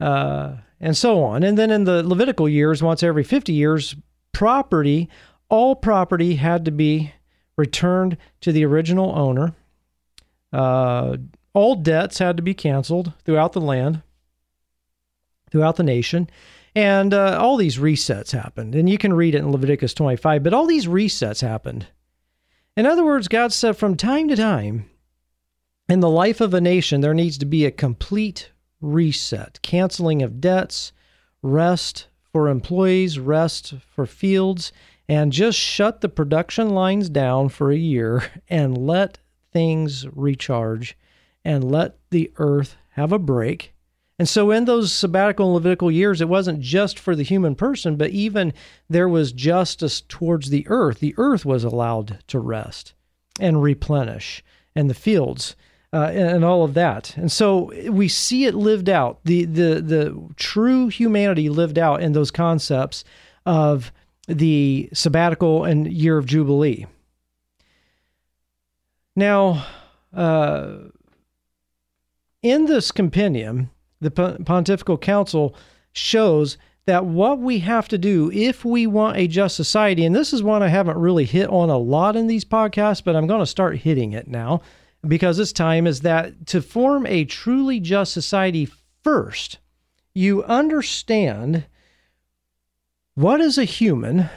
uh, 0.00 0.56
and 0.80 0.96
so 0.96 1.22
on. 1.22 1.42
And 1.42 1.56
then 1.56 1.70
in 1.70 1.84
the 1.84 2.02
Levitical 2.02 2.48
years, 2.48 2.82
once 2.82 3.02
every 3.02 3.24
50 3.24 3.52
years, 3.52 3.94
property, 4.32 5.08
all 5.48 5.76
property 5.76 6.34
had 6.36 6.64
to 6.64 6.70
be 6.70 7.12
returned 7.56 8.16
to 8.40 8.52
the 8.52 8.64
original 8.64 9.16
owner. 9.16 9.54
Uh, 10.52 11.16
all 11.52 11.76
debts 11.76 12.18
had 12.18 12.36
to 12.36 12.42
be 12.42 12.54
canceled 12.54 13.12
throughout 13.24 13.52
the 13.52 13.60
land, 13.60 14.02
throughout 15.50 15.76
the 15.76 15.82
nation. 15.82 16.28
And 16.74 17.12
uh, 17.12 17.36
all 17.40 17.56
these 17.56 17.78
resets 17.78 18.30
happened. 18.30 18.74
And 18.74 18.88
you 18.88 18.98
can 18.98 19.12
read 19.12 19.34
it 19.34 19.38
in 19.38 19.50
Leviticus 19.50 19.94
25, 19.94 20.42
but 20.42 20.54
all 20.54 20.66
these 20.66 20.86
resets 20.86 21.40
happened. 21.40 21.86
In 22.76 22.86
other 22.86 23.04
words, 23.04 23.28
God 23.28 23.52
said 23.52 23.76
from 23.76 23.96
time 23.96 24.28
to 24.28 24.36
time, 24.36 24.88
in 25.88 26.00
the 26.00 26.08
life 26.08 26.40
of 26.40 26.54
a 26.54 26.60
nation, 26.60 27.00
there 27.00 27.14
needs 27.14 27.36
to 27.38 27.46
be 27.46 27.64
a 27.64 27.70
complete 27.70 28.50
reset, 28.80 29.60
canceling 29.62 30.22
of 30.22 30.40
debts, 30.40 30.92
rest 31.42 32.06
for 32.32 32.48
employees, 32.48 33.18
rest 33.18 33.74
for 33.94 34.06
fields, 34.06 34.72
and 35.08 35.32
just 35.32 35.58
shut 35.58 36.00
the 36.00 36.08
production 36.08 36.70
lines 36.70 37.08
down 37.08 37.48
for 37.48 37.72
a 37.72 37.76
year 37.76 38.22
and 38.48 38.78
let 38.78 39.18
things 39.52 40.06
recharge 40.12 40.96
and 41.44 41.68
let 41.70 41.98
the 42.10 42.30
earth 42.36 42.76
have 42.90 43.10
a 43.10 43.18
break 43.18 43.74
and 44.20 44.28
so, 44.28 44.50
in 44.50 44.66
those 44.66 44.92
sabbatical 44.92 45.46
and 45.46 45.54
Levitical 45.54 45.90
years, 45.90 46.20
it 46.20 46.28
wasn't 46.28 46.60
just 46.60 46.98
for 46.98 47.16
the 47.16 47.22
human 47.22 47.54
person, 47.54 47.96
but 47.96 48.10
even 48.10 48.52
there 48.86 49.08
was 49.08 49.32
justice 49.32 50.02
towards 50.02 50.50
the 50.50 50.66
earth. 50.68 51.00
The 51.00 51.14
earth 51.16 51.46
was 51.46 51.64
allowed 51.64 52.18
to 52.26 52.38
rest 52.38 52.92
and 53.40 53.62
replenish, 53.62 54.44
and 54.76 54.90
the 54.90 54.94
fields. 54.94 55.56
Uh, 55.90 56.10
and, 56.10 56.28
and, 56.28 56.44
all 56.44 56.62
of 56.62 56.74
that. 56.74 57.16
And 57.16 57.32
so 57.32 57.72
we 57.90 58.06
see 58.06 58.44
it 58.44 58.54
lived 58.54 58.88
out, 58.88 59.18
the, 59.24 59.44
the, 59.44 59.80
the 59.80 60.28
true 60.36 60.86
humanity 60.86 61.48
lived 61.48 61.78
out 61.78 62.00
in 62.00 62.12
those 62.12 62.30
concepts 62.30 63.02
of 63.44 63.90
the 64.28 64.88
sabbatical 64.92 65.64
and 65.64 65.92
year 65.92 66.16
of 66.16 66.26
Jubilee. 66.26 66.86
Now, 69.16 69.66
uh, 70.14 70.74
in 72.40 72.66
this 72.66 72.92
compendium, 72.92 73.70
the 74.00 74.10
Pontifical 74.10 74.98
Council 74.98 75.54
shows 75.92 76.56
that 76.86 77.04
what 77.04 77.38
we 77.38 77.58
have 77.60 77.88
to 77.88 77.98
do 77.98 78.30
if 78.32 78.64
we 78.64 78.86
want 78.86 79.16
a 79.16 79.28
just 79.28 79.54
society, 79.54 80.04
and 80.04 80.14
this 80.14 80.32
is 80.32 80.42
one 80.42 80.62
I 80.62 80.68
haven't 80.68 80.98
really 80.98 81.24
hit 81.24 81.48
on 81.48 81.70
a 81.70 81.78
lot 81.78 82.16
in 82.16 82.26
these 82.26 82.44
podcasts, 82.44 83.04
but 83.04 83.14
I'm 83.14 83.26
going 83.26 83.40
to 83.40 83.46
start 83.46 83.78
hitting 83.78 84.12
it 84.12 84.26
now 84.26 84.62
because 85.06 85.38
it's 85.38 85.52
time, 85.52 85.86
is 85.86 86.00
that 86.00 86.46
to 86.48 86.60
form 86.60 87.06
a 87.06 87.24
truly 87.24 87.80
just 87.80 88.12
society 88.12 88.68
first, 89.02 89.58
you 90.14 90.42
understand 90.44 91.66
what 93.14 93.40
is 93.40 93.58
a 93.58 93.64
human. 93.64 94.28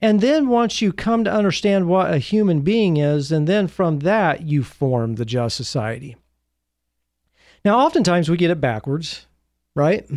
And 0.00 0.20
then 0.20 0.48
once 0.48 0.82
you 0.82 0.92
come 0.92 1.24
to 1.24 1.32
understand 1.32 1.88
what 1.88 2.12
a 2.12 2.18
human 2.18 2.60
being 2.62 2.96
is, 2.96 3.32
and 3.32 3.46
then 3.46 3.66
from 3.66 4.00
that, 4.00 4.42
you 4.42 4.62
form 4.62 5.14
the 5.14 5.24
just 5.24 5.56
society. 5.56 6.16
Now, 7.66 7.80
oftentimes 7.80 8.30
we 8.30 8.36
get 8.36 8.52
it 8.52 8.60
backwards, 8.60 9.26
right? 9.74 10.08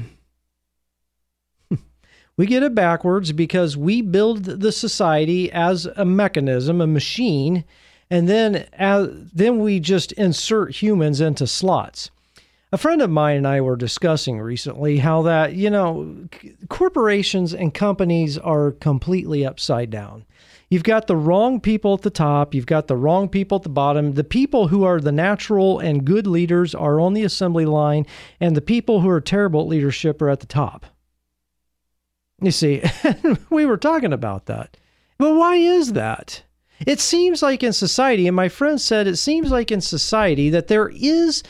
we 2.37 2.45
get 2.45 2.61
it 2.61 2.75
backwards 2.75 3.31
because 3.31 3.75
we 3.75 4.03
build 4.03 4.43
the 4.43 4.71
society 4.71 5.51
as 5.51 5.87
a 5.87 6.05
mechanism, 6.05 6.79
a 6.79 6.85
machine, 6.85 7.65
and 8.07 8.29
then 8.29 8.67
as, 8.73 9.09
then 9.33 9.57
we 9.57 9.79
just 9.79 10.11
insert 10.11 10.75
humans 10.75 11.21
into 11.21 11.47
slots. 11.47 12.11
A 12.71 12.77
friend 12.77 13.01
of 13.01 13.09
mine 13.09 13.37
and 13.37 13.47
I 13.47 13.61
were 13.61 13.75
discussing 13.75 14.39
recently 14.39 14.99
how 14.99 15.23
that, 15.23 15.55
you 15.55 15.71
know, 15.71 16.27
corporations 16.69 17.55
and 17.55 17.73
companies 17.73 18.37
are 18.37 18.73
completely 18.73 19.43
upside 19.43 19.89
down. 19.89 20.23
You've 20.69 20.83
got 20.83 21.07
the 21.07 21.15
wrong 21.15 21.59
people 21.59 21.95
at 21.95 22.03
the 22.03 22.11
top, 22.11 22.53
you've 22.53 22.67
got 22.67 22.87
the 22.87 22.95
wrong 22.95 23.27
people 23.27 23.57
at 23.57 23.63
the 23.63 23.69
bottom. 23.69 24.13
The 24.13 24.23
people 24.23 24.67
who 24.67 24.83
are 24.83 24.99
the 24.99 25.11
natural 25.11 25.79
and 25.79 26.05
good 26.05 26.27
leaders 26.27 26.75
are 26.75 26.99
on 26.99 27.13
the 27.13 27.23
assembly 27.23 27.65
line, 27.65 28.05
and 28.39 28.55
the 28.55 28.61
people 28.61 29.01
who 29.01 29.09
are 29.09 29.21
terrible 29.21 29.61
at 29.61 29.67
leadership 29.67 30.21
are 30.21 30.29
at 30.29 30.41
the 30.41 30.45
top. 30.45 30.85
You 32.41 32.51
see, 32.51 32.83
we 33.49 33.65
were 33.65 33.77
talking 33.77 34.13
about 34.13 34.45
that. 34.45 34.77
But 35.17 35.33
why 35.35 35.55
is 35.55 35.93
that? 35.93 36.43
It 36.85 36.99
seems 36.99 37.41
like 37.41 37.63
in 37.63 37.73
society, 37.73 38.27
and 38.27 38.35
my 38.35 38.47
friend 38.47 38.79
said 38.79 39.07
it 39.07 39.17
seems 39.17 39.51
like 39.51 39.71
in 39.71 39.81
society 39.81 40.49
that 40.51 40.67
there 40.67 40.89
is 40.89 41.43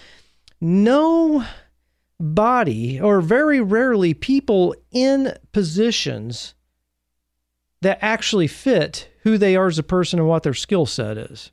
no 0.61 1.45
body 2.19 2.99
or 2.99 3.21
very 3.21 3.61
rarely 3.61 4.13
people 4.13 4.75
in 4.91 5.33
positions 5.51 6.55
that 7.81 7.99
actually 8.01 8.47
fit 8.47 9.08
who 9.23 9.37
they 9.37 9.55
are 9.55 9.67
as 9.67 9.79
a 9.79 9.83
person 9.83 10.19
and 10.19 10.27
what 10.27 10.43
their 10.43 10.53
skill 10.53 10.85
set 10.85 11.17
is. 11.17 11.51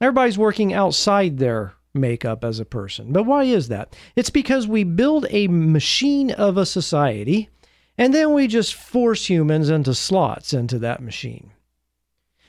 Everybody's 0.00 0.38
working 0.38 0.72
outside 0.72 1.38
their 1.38 1.74
makeup 1.94 2.44
as 2.44 2.58
a 2.58 2.64
person. 2.64 3.12
But 3.12 3.24
why 3.24 3.44
is 3.44 3.68
that? 3.68 3.96
It's 4.16 4.30
because 4.30 4.66
we 4.66 4.84
build 4.84 5.26
a 5.30 5.48
machine 5.48 6.30
of 6.32 6.56
a 6.56 6.66
society 6.66 7.48
and 7.96 8.12
then 8.12 8.32
we 8.32 8.48
just 8.48 8.74
force 8.74 9.30
humans 9.30 9.70
into 9.70 9.94
slots 9.94 10.52
into 10.52 10.78
that 10.80 11.02
machine. 11.02 11.52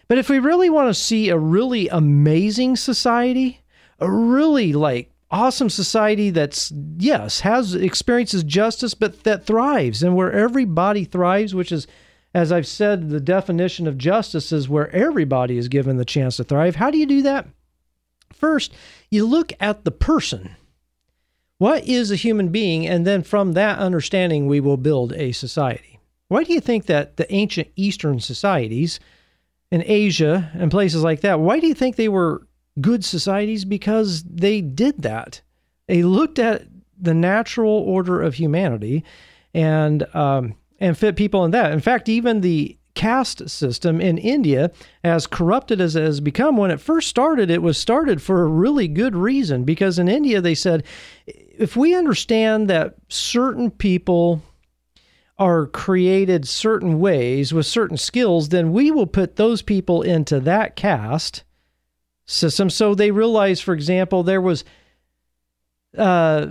But 0.08 0.18
if 0.18 0.30
we 0.30 0.40
really 0.40 0.70
want 0.70 0.90
to 0.90 0.94
see 0.94 1.30
a 1.30 1.38
really 1.38 1.88
amazing 1.90 2.76
society, 2.76 3.62
a 4.00 4.10
really 4.10 4.74
like 4.74 5.12
awesome 5.32 5.70
society 5.70 6.30
that's 6.30 6.72
yes 6.98 7.40
has 7.40 7.74
experiences 7.74 8.44
justice 8.44 8.94
but 8.94 9.24
that 9.24 9.44
thrives 9.44 10.04
and 10.04 10.16
where 10.16 10.32
everybody 10.32 11.04
thrives 11.04 11.56
which 11.56 11.72
is 11.72 11.88
as 12.36 12.52
I've 12.52 12.68
said, 12.68 13.10
the 13.10 13.22
definition 13.22 13.88
of 13.88 13.98
justice 13.98 14.52
is 14.52 14.68
where 14.68 14.94
everybody 14.94 15.58
is 15.58 15.70
given 15.70 15.96
the 15.96 16.04
chance 16.04 16.36
to 16.36 16.44
thrive. 16.44 16.76
How 16.76 16.92
do 16.92 16.98
you 16.98 17.06
do 17.06 17.22
that? 17.22 17.48
First, 18.34 18.74
you 19.10 19.26
look 19.26 19.54
at 19.62 19.86
the 19.86 19.92
person. 19.92 20.58
What 21.60 21.88
is 21.88 22.12
a 22.12 22.18
human 22.18 22.50
being? 22.50 22.86
And 22.86 23.08
then 23.08 23.24
from 23.24 23.54
that 23.54 23.80
understanding, 23.80 24.48
we 24.48 24.60
will 24.60 24.76
build 24.76 25.14
a 25.14 25.32
society. 25.32 26.02
Why 26.28 26.44
do 26.44 26.52
you 26.52 26.60
think 26.60 26.88
that 26.88 27.16
the 27.16 27.34
ancient 27.34 27.70
Eastern 27.78 28.20
societies 28.20 29.00
in 29.72 29.82
Asia 29.86 30.52
and 30.56 30.70
places 30.70 31.04
like 31.04 31.22
that, 31.22 31.40
why 31.40 31.62
do 31.62 31.68
you 31.68 31.74
think 31.74 31.96
they 31.96 32.10
were 32.10 32.46
good 32.82 33.06
societies? 33.06 33.64
Because 33.64 34.24
they 34.24 34.60
did 34.60 35.04
that. 35.04 35.40
They 35.88 36.04
looked 36.04 36.40
at 36.40 36.64
the 37.00 37.14
natural 37.14 37.72
order 37.72 38.22
of 38.22 38.34
humanity 38.34 39.06
and 39.54 40.06
um, 40.14 40.56
and 40.80 40.98
fit 40.98 41.16
people 41.16 41.46
in 41.46 41.52
that. 41.52 41.72
In 41.72 41.80
fact, 41.80 42.10
even 42.10 42.42
the 42.42 42.78
caste 42.96 43.50
system 43.50 44.00
in 44.00 44.18
India, 44.18 44.72
as 45.04 45.28
corrupted 45.28 45.82
as 45.82 45.96
it 45.96 46.04
has 46.04 46.22
become, 46.22 46.58
when 46.58 46.72
it 46.72 46.80
first 46.80 47.10
started, 47.10 47.50
it 47.50 47.62
was 47.62 47.78
started 47.78 48.22
for 48.22 48.42
a 48.42 48.48
really 48.48 48.88
good 48.88 49.16
reason. 49.16 49.64
Because 49.64 50.00
in 50.00 50.08
India, 50.08 50.42
they 50.42 50.56
said, 50.56 50.84
if 51.28 51.76
we 51.76 51.94
understand 51.96 52.70
that 52.70 52.96
certain 53.10 53.70
people 53.70 54.42
are 55.38 55.68
created 55.68 56.48
certain 56.48 57.00
ways 57.00 57.54
with 57.54 57.66
certain 57.66 57.98
skills, 57.98 58.50
then 58.50 58.72
we 58.72 58.92
will 58.92 59.08
put 59.08 59.36
those 59.36 59.62
people 59.62 60.02
into 60.02 60.40
that 60.40 60.78
caste 60.78 61.44
system. 62.26 62.70
So 62.70 62.96
they 62.96 63.12
realized, 63.12 63.64
for 63.64 63.74
example, 63.74 64.24
there 64.24 64.42
was. 64.42 64.64
Uh, 65.98 66.48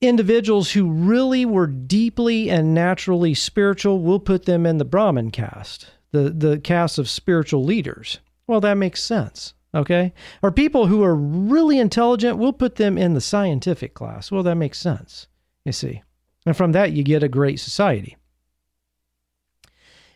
individuals 0.00 0.72
who 0.72 0.90
really 0.90 1.44
were 1.44 1.66
deeply 1.66 2.50
and 2.50 2.74
naturally 2.74 3.34
spiritual, 3.34 4.00
we'll 4.00 4.20
put 4.20 4.44
them 4.44 4.66
in 4.66 4.78
the 4.78 4.84
Brahmin 4.84 5.30
caste, 5.30 5.86
the, 6.12 6.30
the 6.30 6.58
caste 6.58 6.98
of 6.98 7.08
spiritual 7.08 7.64
leaders. 7.64 8.20
Well, 8.46 8.60
that 8.60 8.74
makes 8.74 9.02
sense. 9.02 9.54
Okay. 9.74 10.12
Or 10.42 10.50
people 10.50 10.86
who 10.86 11.02
are 11.02 11.14
really 11.14 11.78
intelligent, 11.78 12.38
we'll 12.38 12.52
put 12.52 12.76
them 12.76 12.96
in 12.96 13.14
the 13.14 13.20
scientific 13.20 13.94
class. 13.94 14.30
Well, 14.30 14.42
that 14.42 14.54
makes 14.56 14.78
sense. 14.78 15.26
You 15.64 15.72
see. 15.72 16.02
And 16.46 16.56
from 16.56 16.72
that, 16.72 16.92
you 16.92 17.02
get 17.02 17.22
a 17.22 17.28
great 17.28 17.58
society. 17.60 18.16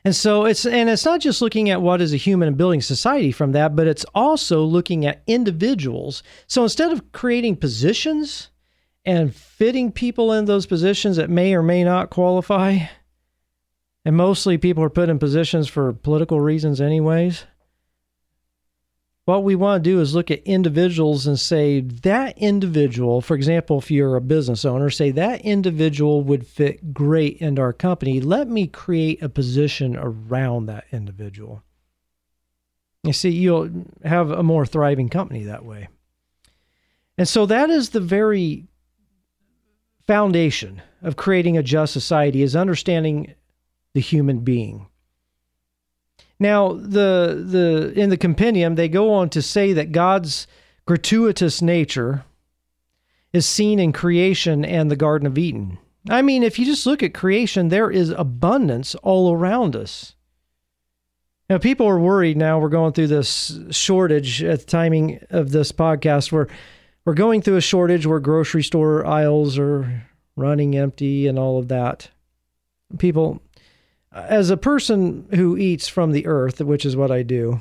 And 0.03 0.17
so 0.17 0.47
it's 0.47 0.65
and 0.65 0.89
it's 0.89 1.05
not 1.05 1.21
just 1.21 1.43
looking 1.43 1.69
at 1.69 1.83
what 1.83 2.01
is 2.01 2.15
a 2.15 2.17
human 2.17 2.49
and 2.49 2.57
building 2.57 2.81
society 2.81 3.33
from 3.33 3.53
that, 3.53 3.77
but 3.77 3.87
it's 3.87 4.07
also 4.15 4.63
looking 4.65 5.05
at 5.05 5.23
individuals. 5.27 6.23
So 6.47 6.63
instead 6.63 6.91
of 6.91 7.13
creating 7.13 7.57
positions 7.57 8.49
and 9.04 9.35
fitting 9.35 9.92
people 9.92 10.33
in 10.33 10.45
those 10.45 10.66
positions 10.66 11.16
that 11.16 11.30
may 11.30 11.54
or 11.54 11.62
may 11.62 11.85
not 11.85 12.11
qualify. 12.11 12.78
And 14.04 14.16
mostly 14.16 14.59
people 14.59 14.83
are 14.83 14.90
put 14.90 15.09
in 15.09 15.19
positions 15.19 15.69
for 15.69 15.92
political 15.92 16.40
reasons, 16.40 16.80
anyways. 16.80 17.45
what 19.30 19.45
we 19.45 19.54
want 19.54 19.85
to 19.85 19.90
do 19.90 20.00
is 20.00 20.14
look 20.14 20.30
at 20.30 20.42
individuals 20.42 21.26
and 21.26 21.38
say 21.38 21.80
that 21.80 22.37
individual, 22.37 23.21
for 23.21 23.37
example, 23.37 23.78
if 23.78 23.90
you're 23.90 24.16
a 24.16 24.21
business 24.21 24.64
owner, 24.64 24.90
say 24.90 25.12
that 25.12 25.42
individual 25.42 26.23
would 26.23 26.47
fit 26.47 26.92
great 26.92 27.37
into 27.37 27.62
our 27.62 27.73
company. 27.73 28.21
Let 28.21 28.49
me 28.49 28.66
create 28.66 29.23
a 29.23 29.28
position 29.28 29.97
around 29.97 30.66
that 30.66 30.85
individual. 30.90 31.62
You 33.04 33.12
see, 33.12 33.30
you'll 33.30 33.71
have 34.04 34.30
a 34.30 34.42
more 34.42 34.66
thriving 34.66 35.09
company 35.09 35.45
that 35.45 35.64
way. 35.64 35.88
And 37.16 37.28
so 37.28 37.47
that 37.47 37.71
is 37.71 37.90
the 37.90 38.00
very 38.00 38.66
foundation 40.11 40.83
of 41.02 41.14
creating 41.14 41.57
a 41.57 41.62
just 41.62 41.93
society 41.93 42.43
is 42.43 42.57
understanding 42.57 43.33
the 43.95 44.00
human 44.00 44.40
being. 44.40 44.88
Now, 46.40 46.73
the 46.73 47.45
the 47.47 47.93
in 47.95 48.11
the 48.11 48.17
compendium 48.17 48.75
they 48.75 48.88
go 48.88 49.12
on 49.12 49.31
to 49.31 49.40
say 49.40 49.73
that 49.73 49.93
God's 49.93 50.49
gratuitous 50.85 51.62
nature 51.62 52.25
is 53.33 53.47
seen 53.47 53.79
in 53.79 53.93
creation 53.93 54.64
and 54.64 54.90
the 54.90 54.97
Garden 54.97 55.29
of 55.29 55.38
Eden. 55.38 55.79
I 56.09 56.23
mean, 56.23 56.43
if 56.43 56.59
you 56.59 56.64
just 56.64 56.87
look 56.87 57.05
at 57.05 57.14
creation, 57.14 57.69
there 57.69 57.88
is 57.88 58.11
abundance 58.11 58.97
all 58.97 59.33
around 59.33 59.76
us. 59.76 60.17
Now, 61.49 61.59
people 61.59 61.87
are 61.87 62.00
worried 62.00 62.37
now 62.37 62.59
we're 62.59 62.69
going 62.69 62.95
through 62.95 63.09
this 63.09 63.61
shortage 63.71 64.43
at 64.43 64.59
the 64.59 64.67
timing 64.67 65.25
of 65.31 65.52
this 65.52 65.71
podcast 65.71 66.33
where 66.33 66.49
we're 67.04 67.14
going 67.14 67.42
through 67.42 67.57
a 67.57 67.62
shortage 67.62 68.07
where 68.07 68.21
grocery 68.21 68.62
store 68.62 69.07
aisles 69.07 69.59
are 69.59 70.04
running 70.37 70.76
empty 70.76 71.26
and 71.26 71.38
all 71.38 71.59
of 71.59 71.69
that. 71.69 72.11
People, 72.99 73.40
as 74.12 74.50
a 74.50 74.57
person 74.57 75.28
who 75.35 75.57
eats 75.57 75.88
from 75.88 76.12
the 76.12 76.26
earth, 76.26 76.61
which 76.61 76.85
is 76.85 76.97
what 76.97 77.11
I 77.11 77.23
do, 77.23 77.61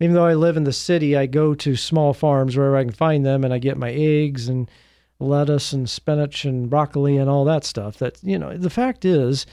even 0.00 0.14
though 0.14 0.26
I 0.26 0.34
live 0.34 0.56
in 0.56 0.64
the 0.64 0.72
city, 0.72 1.16
I 1.16 1.26
go 1.26 1.54
to 1.54 1.76
small 1.76 2.14
farms 2.14 2.56
wherever 2.56 2.76
I 2.76 2.84
can 2.84 2.92
find 2.92 3.26
them 3.26 3.44
and 3.44 3.52
I 3.52 3.58
get 3.58 3.76
my 3.76 3.90
eggs 3.90 4.48
and 4.48 4.70
lettuce 5.18 5.72
and 5.72 5.90
spinach 5.90 6.44
and 6.44 6.70
broccoli 6.70 7.16
and 7.16 7.28
all 7.28 7.44
that 7.46 7.64
stuff. 7.64 7.98
That, 7.98 8.18
you 8.22 8.38
know, 8.38 8.56
the 8.56 8.70
fact 8.70 9.04
is, 9.04 9.44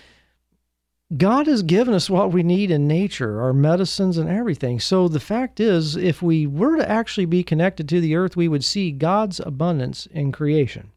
God 1.15 1.45
has 1.45 1.61
given 1.61 1.93
us 1.93 2.09
what 2.09 2.31
we 2.31 2.41
need 2.41 2.71
in 2.71 2.87
nature, 2.87 3.39
our 3.41 3.53
medicines 3.53 4.17
and 4.17 4.27
everything. 4.27 4.79
So 4.79 5.07
the 5.07 5.19
fact 5.19 5.59
is, 5.59 5.95
if 5.95 6.21
we 6.21 6.47
were 6.47 6.77
to 6.77 6.89
actually 6.89 7.25
be 7.25 7.43
connected 7.43 7.87
to 7.89 8.01
the 8.01 8.15
earth, 8.15 8.35
we 8.35 8.47
would 8.47 8.63
see 8.63 8.91
God's 8.91 9.39
abundance 9.39 10.07
in 10.07 10.31
creation. 10.31 10.91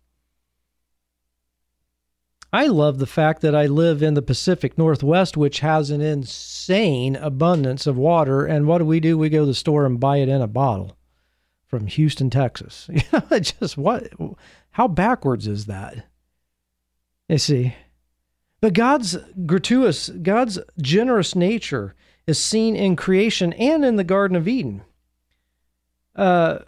I 2.50 2.66
love 2.66 2.98
the 2.98 3.06
fact 3.06 3.42
that 3.42 3.54
I 3.54 3.66
live 3.66 4.02
in 4.02 4.14
the 4.14 4.22
Pacific 4.22 4.78
Northwest, 4.78 5.36
which 5.36 5.60
has 5.60 5.90
an 5.90 6.00
insane 6.00 7.14
abundance 7.16 7.86
of 7.86 7.98
water. 7.98 8.46
And 8.46 8.66
what 8.66 8.78
do 8.78 8.86
we 8.86 9.00
do? 9.00 9.18
We 9.18 9.28
go 9.28 9.40
to 9.40 9.46
the 9.46 9.54
store 9.54 9.84
and 9.84 10.00
buy 10.00 10.18
it 10.18 10.30
in 10.30 10.40
a 10.40 10.46
bottle 10.46 10.96
from 11.66 11.86
Houston, 11.86 12.30
Texas. 12.30 12.88
You 12.94 13.02
know, 13.12 13.38
just 13.38 13.76
what? 13.76 14.08
How 14.70 14.88
backwards 14.88 15.46
is 15.46 15.66
that? 15.66 16.06
You 17.28 17.36
see, 17.36 17.74
but 18.60 18.72
God's 18.72 19.16
gratuitous, 19.46 20.08
God's 20.08 20.58
generous 20.80 21.34
nature 21.34 21.94
is 22.26 22.42
seen 22.42 22.76
in 22.76 22.96
creation 22.96 23.52
and 23.54 23.84
in 23.84 23.96
the 23.96 24.04
Garden 24.04 24.36
of 24.36 24.48
Eden. 24.48 24.82
Uh, 26.14 26.58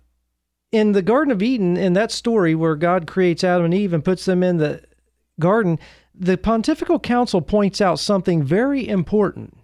in 0.72 0.92
the 0.92 1.02
Garden 1.02 1.32
of 1.32 1.42
Eden, 1.42 1.76
in 1.76 1.94
that 1.94 2.12
story 2.12 2.54
where 2.54 2.76
God 2.76 3.06
creates 3.06 3.42
Adam 3.42 3.64
and 3.64 3.74
Eve 3.74 3.92
and 3.92 4.04
puts 4.04 4.24
them 4.24 4.42
in 4.42 4.58
the 4.58 4.82
garden, 5.40 5.78
the 6.14 6.38
Pontifical 6.38 7.00
Council 7.00 7.40
points 7.40 7.80
out 7.80 7.98
something 7.98 8.42
very 8.42 8.86
important 8.86 9.56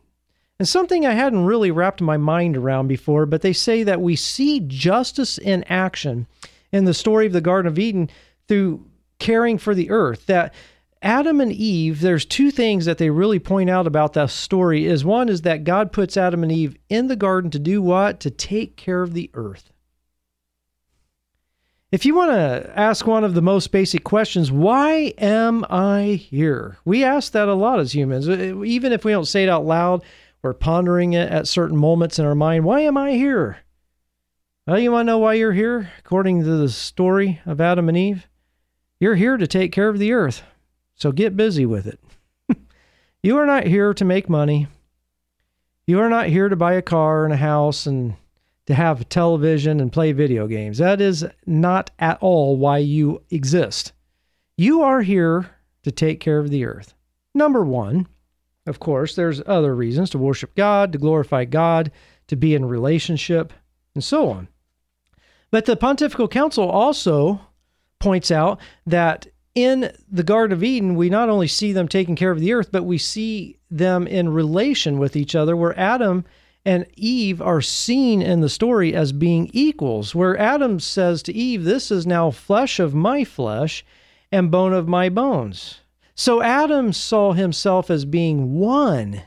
and 0.58 0.66
something 0.66 1.04
I 1.04 1.12
hadn't 1.12 1.44
really 1.44 1.70
wrapped 1.70 2.00
my 2.00 2.16
mind 2.16 2.56
around 2.56 2.88
before, 2.88 3.26
but 3.26 3.42
they 3.42 3.52
say 3.52 3.82
that 3.82 4.00
we 4.00 4.16
see 4.16 4.60
justice 4.60 5.38
in 5.38 5.64
action 5.64 6.26
in 6.72 6.86
the 6.86 6.94
story 6.94 7.26
of 7.26 7.32
the 7.32 7.40
Garden 7.40 7.70
of 7.70 7.78
Eden 7.78 8.10
through 8.48 8.84
caring 9.18 9.58
for 9.58 9.74
the 9.74 9.90
earth. 9.90 10.26
That 10.26 10.54
Adam 11.02 11.40
and 11.40 11.52
Eve, 11.52 12.00
there's 12.00 12.24
two 12.24 12.50
things 12.50 12.86
that 12.86 12.98
they 12.98 13.10
really 13.10 13.38
point 13.38 13.68
out 13.68 13.86
about 13.86 14.14
that 14.14 14.30
story 14.30 14.86
is 14.86 15.04
one 15.04 15.28
is 15.28 15.42
that 15.42 15.64
God 15.64 15.92
puts 15.92 16.16
Adam 16.16 16.42
and 16.42 16.50
Eve 16.50 16.76
in 16.88 17.06
the 17.08 17.16
garden 17.16 17.50
to 17.50 17.58
do 17.58 17.82
what? 17.82 18.20
To 18.20 18.30
take 18.30 18.76
care 18.76 19.02
of 19.02 19.12
the 19.12 19.30
earth. 19.34 19.72
If 21.92 22.04
you 22.04 22.16
want 22.16 22.32
to 22.32 22.72
ask 22.74 23.06
one 23.06 23.24
of 23.24 23.34
the 23.34 23.42
most 23.42 23.70
basic 23.70 24.02
questions, 24.02 24.50
why 24.50 25.14
am 25.18 25.64
I 25.70 26.14
here? 26.14 26.78
We 26.84 27.04
ask 27.04 27.32
that 27.32 27.48
a 27.48 27.54
lot 27.54 27.78
as 27.78 27.94
humans. 27.94 28.28
Even 28.28 28.92
if 28.92 29.04
we 29.04 29.12
don't 29.12 29.24
say 29.24 29.44
it 29.44 29.48
out 29.48 29.64
loud, 29.64 30.02
we're 30.42 30.52
pondering 30.52 31.12
it 31.12 31.30
at 31.30 31.46
certain 31.46 31.76
moments 31.76 32.18
in 32.18 32.24
our 32.24 32.34
mind. 32.34 32.64
Why 32.64 32.80
am 32.80 32.96
I 32.96 33.12
here? 33.12 33.58
Well, 34.66 34.80
you 34.80 34.90
want 34.90 35.06
to 35.06 35.12
know 35.12 35.18
why 35.18 35.34
you're 35.34 35.52
here? 35.52 35.92
According 36.00 36.42
to 36.42 36.56
the 36.56 36.68
story 36.68 37.40
of 37.46 37.60
Adam 37.60 37.88
and 37.88 37.96
Eve, 37.96 38.26
you're 38.98 39.14
here 39.14 39.36
to 39.36 39.46
take 39.46 39.70
care 39.70 39.88
of 39.88 40.00
the 40.00 40.12
earth. 40.12 40.42
So 40.96 41.12
get 41.12 41.36
busy 41.36 41.66
with 41.66 41.86
it. 41.86 42.00
you 43.22 43.36
are 43.38 43.46
not 43.46 43.64
here 43.64 43.94
to 43.94 44.04
make 44.04 44.28
money. 44.28 44.66
You 45.86 46.00
are 46.00 46.08
not 46.08 46.26
here 46.26 46.48
to 46.48 46.56
buy 46.56 46.74
a 46.74 46.82
car 46.82 47.24
and 47.24 47.32
a 47.32 47.36
house 47.36 47.86
and 47.86 48.16
to 48.66 48.74
have 48.74 49.08
television 49.08 49.78
and 49.78 49.92
play 49.92 50.12
video 50.12 50.46
games. 50.46 50.78
That 50.78 51.00
is 51.00 51.24
not 51.46 51.90
at 51.98 52.18
all 52.20 52.56
why 52.56 52.78
you 52.78 53.22
exist. 53.30 53.92
You 54.56 54.82
are 54.82 55.02
here 55.02 55.50
to 55.84 55.92
take 55.92 56.18
care 56.18 56.38
of 56.38 56.50
the 56.50 56.64
earth. 56.64 56.94
Number 57.34 57.64
one, 57.64 58.08
of 58.66 58.80
course, 58.80 59.14
there's 59.14 59.42
other 59.46 59.74
reasons 59.74 60.10
to 60.10 60.18
worship 60.18 60.54
God, 60.56 60.92
to 60.92 60.98
glorify 60.98 61.44
God, 61.44 61.92
to 62.26 62.36
be 62.36 62.54
in 62.54 62.64
relationship, 62.64 63.52
and 63.94 64.02
so 64.02 64.28
on. 64.30 64.48
But 65.52 65.66
the 65.66 65.76
Pontifical 65.76 66.26
Council 66.26 66.68
also 66.68 67.40
points 68.00 68.30
out 68.30 68.58
that 68.86 69.28
in 69.56 69.90
the 70.12 70.22
Garden 70.22 70.54
of 70.54 70.62
Eden, 70.62 70.94
we 70.94 71.08
not 71.08 71.30
only 71.30 71.48
see 71.48 71.72
them 71.72 71.88
taking 71.88 72.14
care 72.14 72.30
of 72.30 72.40
the 72.40 72.52
earth, 72.52 72.68
but 72.70 72.84
we 72.84 72.98
see 72.98 73.56
them 73.70 74.06
in 74.06 74.28
relation 74.28 74.98
with 74.98 75.16
each 75.16 75.34
other, 75.34 75.56
where 75.56 75.76
Adam 75.78 76.26
and 76.66 76.84
Eve 76.94 77.40
are 77.40 77.62
seen 77.62 78.20
in 78.20 78.42
the 78.42 78.50
story 78.50 78.94
as 78.94 79.12
being 79.12 79.48
equals, 79.54 80.14
where 80.14 80.38
Adam 80.38 80.78
says 80.78 81.22
to 81.22 81.34
Eve, 81.34 81.64
This 81.64 81.90
is 81.90 82.06
now 82.06 82.30
flesh 82.30 82.78
of 82.78 82.94
my 82.94 83.24
flesh 83.24 83.82
and 84.30 84.50
bone 84.50 84.74
of 84.74 84.86
my 84.86 85.08
bones. 85.08 85.80
So 86.14 86.42
Adam 86.42 86.92
saw 86.92 87.32
himself 87.32 87.90
as 87.90 88.04
being 88.04 88.58
one 88.58 89.22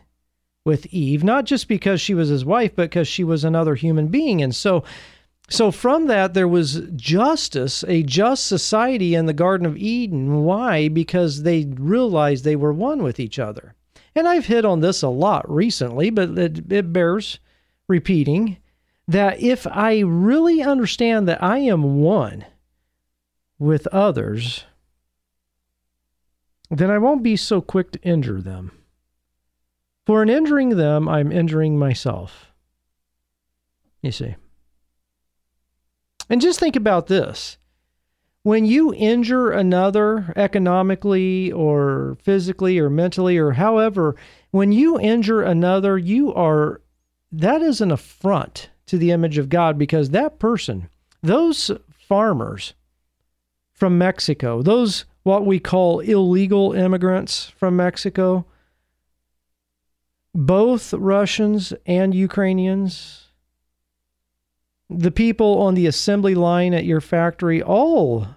with 0.64 0.86
Eve, 0.88 1.24
not 1.24 1.46
just 1.46 1.68
because 1.68 2.00
she 2.00 2.14
was 2.14 2.30
his 2.30 2.46
wife, 2.46 2.76
but 2.76 2.92
because 2.92 3.08
she 3.08 3.24
was 3.24 3.44
another 3.44 3.74
human 3.74 4.10
being. 4.10 4.44
And 4.44 4.56
so 4.56 4.84
so 5.50 5.72
from 5.72 6.08
that 6.08 6.34
there 6.34 6.48
was 6.48 6.82
justice, 6.96 7.84
a 7.88 8.04
just 8.04 8.46
society 8.46 9.16
in 9.16 9.26
the 9.26 9.34
Garden 9.34 9.66
of 9.66 9.78
Eden. 9.78 10.44
Why? 10.44 10.88
Because 10.88 11.44
they 11.44 11.66
realized 11.66 12.44
they 12.44 12.56
were 12.56 12.74
one 12.74 13.02
with 13.02 13.20
each 13.20 13.40
other. 13.40 13.76
And 14.16 14.28
I've 14.28 14.46
hit 14.46 14.66
on 14.66 14.82
this 14.82 15.02
a 15.02 15.10
lot 15.10 15.50
recently, 15.50 16.10
but 16.10 16.38
it, 16.38 16.72
it 16.72 16.94
bears 16.94 17.40
repeating 17.88 18.58
that 19.08 19.42
if 19.42 19.66
I 19.66 20.00
really 20.00 20.62
understand 20.62 21.28
that 21.28 21.42
I 21.42 21.60
am 21.60 22.02
one 22.02 22.46
with 23.58 23.88
others, 23.88 24.66
then 26.70 26.92
I 26.92 27.00
won't 27.00 27.24
be 27.24 27.36
so 27.36 27.60
quick 27.60 27.92
to 27.92 28.02
injure 28.02 28.42
them. 28.42 28.72
For 30.06 30.22
in 30.22 30.30
injuring 30.30 30.70
them, 30.70 31.10
I'm 31.10 31.32
injuring 31.32 31.78
myself. 31.78 32.52
You 34.02 34.12
see. 34.12 34.36
And 36.30 36.42
just 36.42 36.60
think 36.60 36.76
about 36.76 37.08
this. 37.08 37.58
When 38.44 38.66
you 38.66 38.94
injure 38.94 39.52
another 39.52 40.32
economically 40.36 41.52
or 41.52 42.18
physically 42.24 42.80
or 42.80 42.90
mentally 42.90 43.38
or 43.38 43.52
however, 43.52 44.16
when 44.52 44.72
you 44.72 45.00
injure 45.00 45.42
another, 45.42 45.98
you 45.98 46.34
are, 46.34 46.82
that 47.32 47.62
is 47.62 47.82
an 47.82 47.92
affront 47.92 48.70
to 48.86 48.98
the 48.98 49.12
image 49.12 49.38
of 49.38 49.50
God 49.50 49.78
because 49.78 50.12
that 50.12 50.40
person, 50.40 50.90
those 51.22 51.70
farmers 51.90 52.74
from 53.74 53.98
Mexico, 53.98 54.62
those 54.62 55.06
what 55.24 55.46
we 55.46 55.60
call 55.60 56.00
illegal 56.00 56.74
immigrants 56.74 57.50
from 57.58 57.76
Mexico, 57.76 58.46
both 60.34 60.94
Russians 60.94 61.74
and 61.86 62.16
Ukrainians, 62.16 63.29
the 64.90 65.12
people 65.12 65.62
on 65.62 65.76
the 65.76 65.88
assembly 65.88 66.36
line 66.36 66.74
at 66.74 66.86
your 66.86 67.02
factory, 67.02 67.62
all 67.62 68.28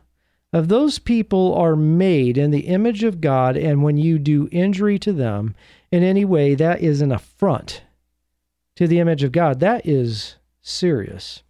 of 0.53 0.69
those 0.69 0.99
people 0.99 1.55
are 1.55 1.75
made 1.75 2.37
in 2.37 2.51
the 2.51 2.67
image 2.67 3.03
of 3.03 3.21
God, 3.21 3.57
and 3.57 3.83
when 3.83 3.97
you 3.97 4.19
do 4.19 4.49
injury 4.53 4.99
to 4.99 5.13
them 5.13 5.55
in 5.91 6.03
any 6.03 6.25
way, 6.25 6.55
that 6.55 6.83
is 6.83 7.01
an 7.01 7.11
affront 7.11 7.83
to 8.77 8.87
the 8.87 8.99
image 8.99 9.23
of 9.23 9.33
God. 9.33 9.61
That 9.61 9.87
is 9.87 10.37
serious. 10.61 11.43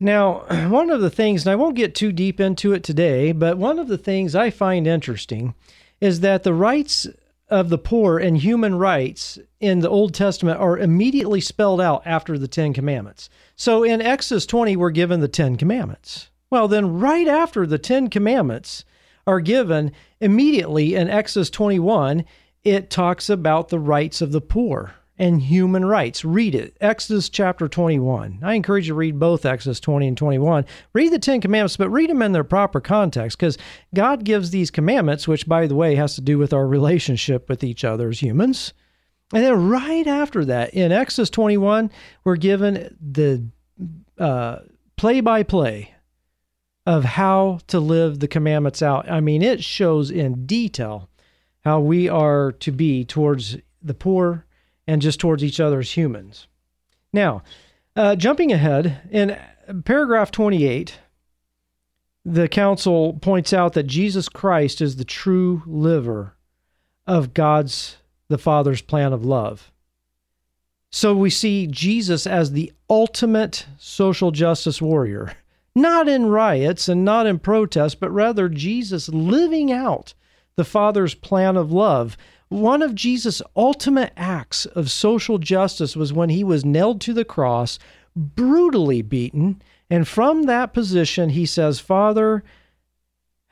Now, 0.00 0.44
one 0.68 0.90
of 0.90 1.00
the 1.00 1.10
things, 1.10 1.46
and 1.46 1.52
I 1.52 1.56
won't 1.56 1.76
get 1.76 1.94
too 1.94 2.10
deep 2.10 2.40
into 2.40 2.72
it 2.72 2.82
today, 2.82 3.30
but 3.30 3.56
one 3.56 3.78
of 3.78 3.86
the 3.86 3.98
things 3.98 4.34
I 4.34 4.50
find 4.50 4.86
interesting 4.86 5.54
is 6.00 6.20
that 6.20 6.42
the 6.42 6.54
rights 6.54 7.06
of 7.48 7.68
the 7.68 7.78
poor 7.78 8.18
and 8.18 8.38
human 8.38 8.74
rights 8.74 9.38
in 9.60 9.80
the 9.80 9.88
Old 9.88 10.12
Testament 10.12 10.58
are 10.58 10.78
immediately 10.78 11.40
spelled 11.40 11.80
out 11.80 12.02
after 12.04 12.36
the 12.36 12.48
Ten 12.48 12.72
Commandments. 12.72 13.28
So 13.56 13.84
in 13.84 14.02
Exodus 14.02 14.46
20, 14.46 14.76
we're 14.76 14.90
given 14.90 15.20
the 15.20 15.28
Ten 15.28 15.56
Commandments. 15.56 16.30
Well, 16.50 16.68
then, 16.68 16.98
right 16.98 17.28
after 17.28 17.66
the 17.66 17.78
Ten 17.78 18.10
Commandments 18.10 18.84
are 19.26 19.40
given, 19.40 19.92
immediately 20.20 20.94
in 20.94 21.08
Exodus 21.08 21.50
21, 21.50 22.24
it 22.62 22.90
talks 22.90 23.28
about 23.28 23.68
the 23.68 23.78
rights 23.78 24.20
of 24.20 24.32
the 24.32 24.40
poor 24.40 24.94
and 25.18 25.42
human 25.42 25.84
rights. 25.84 26.24
Read 26.24 26.54
it. 26.54 26.76
Exodus 26.80 27.28
chapter 27.28 27.68
21. 27.68 28.40
I 28.42 28.54
encourage 28.54 28.88
you 28.88 28.94
to 28.94 28.98
read 28.98 29.18
both 29.18 29.46
Exodus 29.46 29.78
20 29.80 30.08
and 30.08 30.16
21. 30.16 30.64
Read 30.92 31.12
the 31.12 31.18
10 31.18 31.40
commandments, 31.40 31.76
but 31.76 31.90
read 31.90 32.10
them 32.10 32.22
in 32.22 32.32
their 32.32 32.44
proper 32.44 32.80
context 32.80 33.38
because 33.38 33.58
God 33.94 34.24
gives 34.24 34.50
these 34.50 34.70
commandments, 34.70 35.28
which, 35.28 35.46
by 35.46 35.66
the 35.66 35.76
way, 35.76 35.94
has 35.94 36.16
to 36.16 36.20
do 36.20 36.38
with 36.38 36.52
our 36.52 36.66
relationship 36.66 37.48
with 37.48 37.62
each 37.62 37.84
other 37.84 38.08
as 38.08 38.20
humans. 38.20 38.72
And 39.34 39.44
then 39.44 39.68
right 39.68 40.06
after 40.06 40.44
that, 40.44 40.72
in 40.74 40.92
Exodus 40.92 41.28
21, 41.30 41.90
we're 42.22 42.36
given 42.36 42.96
the 43.00 43.44
play 44.96 45.20
by 45.20 45.42
play 45.42 45.94
of 46.86 47.04
how 47.04 47.58
to 47.66 47.80
live 47.80 48.20
the 48.20 48.28
commandments 48.28 48.82
out. 48.82 49.10
I 49.10 49.20
mean, 49.20 49.42
it 49.42 49.64
shows 49.64 50.10
in 50.10 50.46
detail 50.46 51.08
how 51.64 51.80
we 51.80 52.08
are 52.08 52.52
to 52.52 52.70
be 52.70 53.04
towards 53.04 53.56
the 53.82 53.94
poor 53.94 54.46
and 54.86 55.00
just 55.00 55.18
towards 55.18 55.42
each 55.42 55.60
other 55.60 55.80
as 55.80 55.96
humans. 55.96 56.46
Now, 57.12 57.42
uh, 57.96 58.16
jumping 58.16 58.52
ahead, 58.52 59.08
in 59.10 59.38
paragraph 59.84 60.30
28, 60.30 60.98
the 62.24 62.48
council 62.48 63.14
points 63.14 63.52
out 63.52 63.72
that 63.74 63.84
Jesus 63.84 64.28
Christ 64.28 64.80
is 64.80 64.96
the 64.96 65.04
true 65.04 65.62
liver 65.66 66.36
of 67.06 67.34
God's, 67.34 67.98
the 68.28 68.38
Father's 68.38 68.82
plan 68.82 69.12
of 69.12 69.24
love. 69.24 69.70
So 70.90 71.14
we 71.14 71.30
see 71.30 71.66
Jesus 71.66 72.26
as 72.26 72.52
the 72.52 72.72
ultimate 72.88 73.66
social 73.78 74.30
justice 74.30 74.80
warrior, 74.80 75.32
not 75.74 76.08
in 76.08 76.26
riots 76.26 76.88
and 76.88 77.04
not 77.04 77.26
in 77.26 77.38
protests, 77.38 77.94
but 77.96 78.10
rather 78.10 78.48
Jesus 78.48 79.08
living 79.08 79.72
out 79.72 80.14
the 80.56 80.64
Father's 80.64 81.14
plan 81.14 81.56
of 81.56 81.72
love 81.72 82.16
one 82.54 82.82
of 82.82 82.94
Jesus' 82.94 83.42
ultimate 83.56 84.12
acts 84.16 84.64
of 84.64 84.90
social 84.90 85.38
justice 85.38 85.96
was 85.96 86.12
when 86.12 86.28
he 86.28 86.44
was 86.44 86.64
nailed 86.64 87.00
to 87.00 87.12
the 87.12 87.24
cross, 87.24 87.80
brutally 88.14 89.02
beaten, 89.02 89.60
and 89.90 90.06
from 90.06 90.44
that 90.44 90.72
position 90.72 91.30
he 91.30 91.46
says, 91.46 91.80
"Father, 91.80 92.44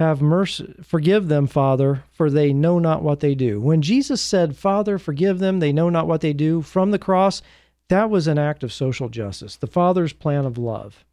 have 0.03 0.21
mercy, 0.21 0.75
forgive 0.83 1.29
them, 1.29 1.47
Father, 1.47 2.05
for 2.13 2.31
they 2.31 2.53
know 2.53 2.79
not 2.79 3.03
what 3.03 3.21
they 3.21 3.35
do." 3.35 3.61
When 3.61 3.83
Jesus 3.83 4.21
said, 4.21 4.57
"Father, 4.57 4.99
forgive 4.99 5.39
them, 5.39 5.61
they 5.61 5.73
know 5.73 5.89
not 5.89 6.07
what 6.07 6.21
they 6.21 6.33
do," 6.33 6.63
from 6.63 6.91
the 6.91 6.99
cross, 6.99 7.43
that 7.89 8.11
was 8.11 8.27
an 8.27 8.39
act 8.39 8.63
of 8.63 8.73
social 8.73 9.09
justice, 9.09 9.57
the 9.57 9.67
Father's 9.67 10.13
plan 10.13 10.45
of 10.45 10.59
love. 10.59 11.05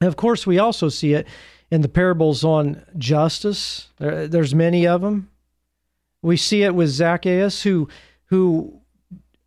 And 0.00 0.08
of 0.08 0.16
course, 0.16 0.46
we 0.46 0.58
also 0.58 0.88
see 0.88 1.12
it 1.12 1.26
in 1.70 1.80
the 1.80 1.88
parables 1.88 2.44
on 2.44 2.82
justice. 2.96 3.88
There's 3.98 4.54
many 4.54 4.86
of 4.86 5.00
them. 5.00 5.28
We 6.22 6.36
see 6.36 6.62
it 6.62 6.74
with 6.74 6.88
Zacchaeus, 6.88 7.62
who 7.62 7.88
who 8.28 8.80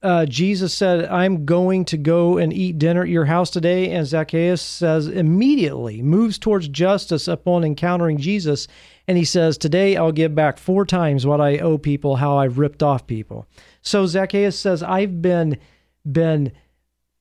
uh, 0.03 0.25
Jesus 0.25 0.73
said, 0.73 1.05
"I'm 1.05 1.45
going 1.45 1.85
to 1.85 1.97
go 1.97 2.37
and 2.37 2.51
eat 2.51 2.79
dinner 2.79 3.03
at 3.03 3.09
your 3.09 3.25
house 3.25 3.49
today," 3.49 3.91
and 3.91 4.07
Zacchaeus 4.07 4.61
says 4.61 5.07
immediately 5.07 6.01
moves 6.01 6.39
towards 6.39 6.67
justice 6.67 7.27
upon 7.27 7.63
encountering 7.63 8.17
Jesus, 8.17 8.67
and 9.07 9.17
he 9.17 9.25
says, 9.25 9.57
"Today 9.57 9.95
I'll 9.95 10.11
give 10.11 10.33
back 10.33 10.57
four 10.57 10.85
times 10.85 11.25
what 11.25 11.39
I 11.39 11.59
owe 11.59 11.77
people, 11.77 12.15
how 12.15 12.37
I've 12.37 12.57
ripped 12.57 12.81
off 12.81 13.05
people." 13.05 13.45
So 13.81 14.05
Zacchaeus 14.07 14.57
says, 14.57 14.81
"I've 14.81 15.21
been 15.21 15.57
been 16.03 16.51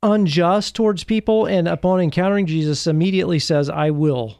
unjust 0.02 0.74
towards 0.74 1.04
people," 1.04 1.46
and 1.46 1.68
upon 1.68 2.00
encountering 2.00 2.46
Jesus, 2.46 2.86
immediately 2.86 3.38
says, 3.38 3.68
"I 3.68 3.90
will." 3.90 4.36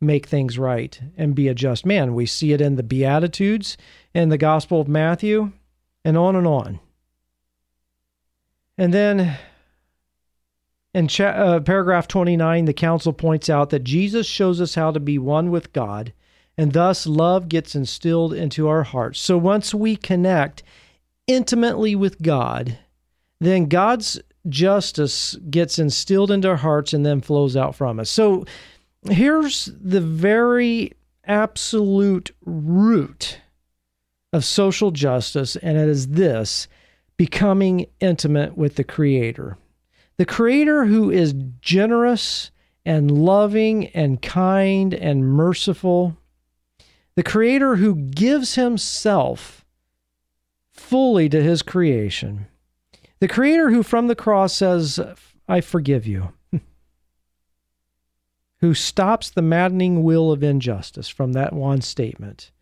make 0.00 0.26
things 0.26 0.60
right 0.60 1.00
and 1.16 1.34
be 1.34 1.48
a 1.48 1.54
just 1.54 1.84
man. 1.84 2.14
We 2.14 2.24
see 2.24 2.52
it 2.52 2.60
in 2.60 2.76
the 2.76 2.84
Beatitudes, 2.84 3.76
in 4.14 4.28
the 4.28 4.38
Gospel 4.38 4.80
of 4.80 4.86
Matthew, 4.86 5.50
and 6.04 6.16
on 6.16 6.36
and 6.36 6.46
on. 6.46 6.78
And 8.78 8.94
then 8.94 9.36
in 10.94 11.08
cha- 11.08 11.26
uh, 11.26 11.60
paragraph 11.60 12.08
29, 12.08 12.64
the 12.64 12.72
council 12.72 13.12
points 13.12 13.50
out 13.50 13.70
that 13.70 13.84
Jesus 13.84 14.26
shows 14.26 14.60
us 14.60 14.76
how 14.76 14.92
to 14.92 15.00
be 15.00 15.18
one 15.18 15.50
with 15.50 15.72
God, 15.72 16.12
and 16.56 16.72
thus 16.72 17.06
love 17.06 17.48
gets 17.48 17.74
instilled 17.74 18.32
into 18.32 18.68
our 18.68 18.84
hearts. 18.84 19.20
So 19.20 19.36
once 19.36 19.74
we 19.74 19.96
connect 19.96 20.62
intimately 21.26 21.94
with 21.94 22.22
God, 22.22 22.78
then 23.40 23.66
God's 23.66 24.20
justice 24.48 25.36
gets 25.50 25.78
instilled 25.78 26.30
into 26.30 26.48
our 26.48 26.56
hearts 26.56 26.92
and 26.92 27.04
then 27.04 27.20
flows 27.20 27.56
out 27.56 27.74
from 27.74 28.00
us. 28.00 28.10
So 28.10 28.46
here's 29.08 29.66
the 29.66 30.00
very 30.00 30.92
absolute 31.24 32.30
root 32.44 33.40
of 34.32 34.44
social 34.44 34.90
justice, 34.90 35.56
and 35.56 35.76
it 35.76 35.88
is 35.88 36.08
this 36.08 36.68
becoming 37.18 37.86
intimate 38.00 38.56
with 38.56 38.76
the 38.76 38.84
Creator. 38.84 39.58
The 40.16 40.24
Creator 40.24 40.86
who 40.86 41.10
is 41.10 41.34
generous 41.60 42.50
and 42.86 43.10
loving 43.10 43.88
and 43.88 44.22
kind 44.22 44.94
and 44.94 45.24
merciful. 45.24 46.16
The 47.16 47.22
Creator 47.22 47.76
who 47.76 47.96
gives 47.96 48.54
Himself 48.54 49.66
fully 50.72 51.28
to 51.28 51.42
His 51.42 51.60
creation. 51.60 52.46
The 53.20 53.28
Creator 53.28 53.70
who 53.70 53.82
from 53.82 54.06
the 54.06 54.14
cross 54.14 54.54
says, 54.54 55.00
I 55.48 55.60
forgive 55.60 56.06
you 56.06 56.32
who 58.60 58.74
stops 58.74 59.28
the 59.28 59.42
maddening 59.42 60.04
will 60.04 60.30
of 60.30 60.44
injustice 60.44 61.08
from 61.08 61.32
that 61.32 61.52
one 61.52 61.80
statement. 61.80 62.52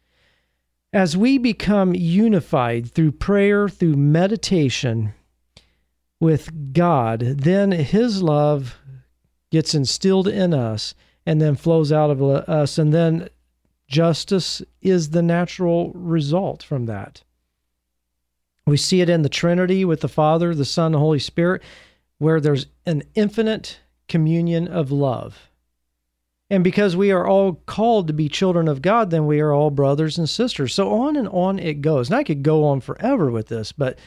As 0.96 1.14
we 1.14 1.36
become 1.36 1.94
unified 1.94 2.90
through 2.90 3.12
prayer, 3.12 3.68
through 3.68 3.96
meditation 3.96 5.12
with 6.20 6.72
God, 6.72 7.20
then 7.20 7.70
His 7.72 8.22
love 8.22 8.78
gets 9.50 9.74
instilled 9.74 10.26
in 10.26 10.54
us 10.54 10.94
and 11.26 11.38
then 11.38 11.54
flows 11.54 11.92
out 11.92 12.08
of 12.08 12.22
us, 12.22 12.78
and 12.78 12.94
then 12.94 13.28
justice 13.86 14.62
is 14.80 15.10
the 15.10 15.20
natural 15.20 15.92
result 15.92 16.62
from 16.62 16.86
that. 16.86 17.24
We 18.66 18.78
see 18.78 19.02
it 19.02 19.10
in 19.10 19.20
the 19.20 19.28
Trinity 19.28 19.84
with 19.84 20.00
the 20.00 20.08
Father, 20.08 20.54
the 20.54 20.64
Son, 20.64 20.92
the 20.92 20.98
Holy 20.98 21.18
Spirit, 21.18 21.62
where 22.16 22.40
there's 22.40 22.68
an 22.86 23.02
infinite 23.14 23.80
communion 24.08 24.66
of 24.66 24.90
love. 24.90 25.50
And 26.48 26.62
because 26.62 26.96
we 26.96 27.10
are 27.10 27.26
all 27.26 27.54
called 27.66 28.06
to 28.06 28.12
be 28.12 28.28
children 28.28 28.68
of 28.68 28.82
God, 28.82 29.10
then 29.10 29.26
we 29.26 29.40
are 29.40 29.52
all 29.52 29.70
brothers 29.70 30.16
and 30.16 30.28
sisters. 30.28 30.74
So 30.74 30.92
on 30.92 31.16
and 31.16 31.28
on 31.28 31.58
it 31.58 31.80
goes. 31.80 32.08
And 32.08 32.16
I 32.16 32.22
could 32.22 32.42
go 32.42 32.64
on 32.64 32.80
forever 32.80 33.30
with 33.30 33.48
this, 33.48 33.72
but 33.72 33.98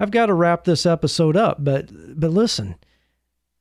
I've 0.00 0.10
got 0.10 0.26
to 0.26 0.34
wrap 0.34 0.64
this 0.64 0.86
episode 0.86 1.36
up. 1.36 1.62
But 1.62 1.90
but 2.18 2.32
listen, 2.32 2.74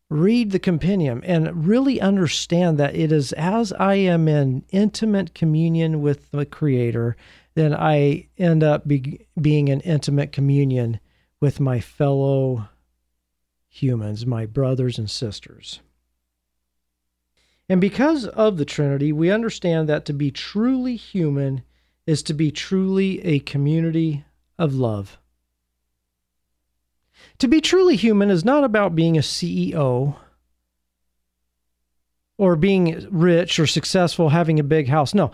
read 0.10 0.52
the 0.52 0.60
compendium 0.60 1.22
and 1.26 1.68
really 1.68 2.02
understand 2.02 2.80
that 2.80 2.96
it 2.96 3.12
is 3.12 3.34
as 3.34 3.72
I 3.74 3.96
am 3.96 4.28
in 4.28 4.64
intimate 4.70 5.36
communion 5.36 6.02
with 6.02 6.32
the 6.32 6.46
Creator, 6.46 7.16
then 7.56 7.74
I 7.74 8.28
end 8.38 8.64
up 8.64 8.88
be, 8.88 9.28
being 9.40 9.68
in 9.68 9.80
intimate 9.82 10.32
communion 10.32 11.00
with 11.40 11.60
my 11.60 11.80
fellow 11.80 12.68
humans, 13.70 14.26
my 14.26 14.46
brothers 14.48 14.98
and 14.98 15.10
sisters. 15.10 15.82
And 17.70 17.80
because 17.80 18.28
of 18.28 18.58
the 18.58 18.66
Trinity, 18.66 19.12
we 19.12 19.32
understand 19.32 19.88
that 19.90 20.06
to 20.06 20.14
be 20.14 20.32
truly 20.32 20.96
human 20.96 21.64
is 22.06 22.22
to 22.24 22.34
be 22.34 22.52
truly 22.52 23.24
a 23.26 23.40
community 23.40 24.26
of 24.60 24.76
love. 24.76 25.18
To 27.40 27.48
be 27.48 27.62
truly 27.62 27.96
human 27.96 28.30
is 28.30 28.44
not 28.44 28.64
about 28.64 28.96
being 28.96 29.18
a 29.18 29.22
CEO 29.22 30.16
or 32.38 32.56
being 32.56 33.08
rich 33.10 33.60
or 33.60 33.68
successful, 33.68 34.30
having 34.30 34.60
a 34.60 34.64
big 34.64 34.90
house. 34.90 35.14
No, 35.14 35.32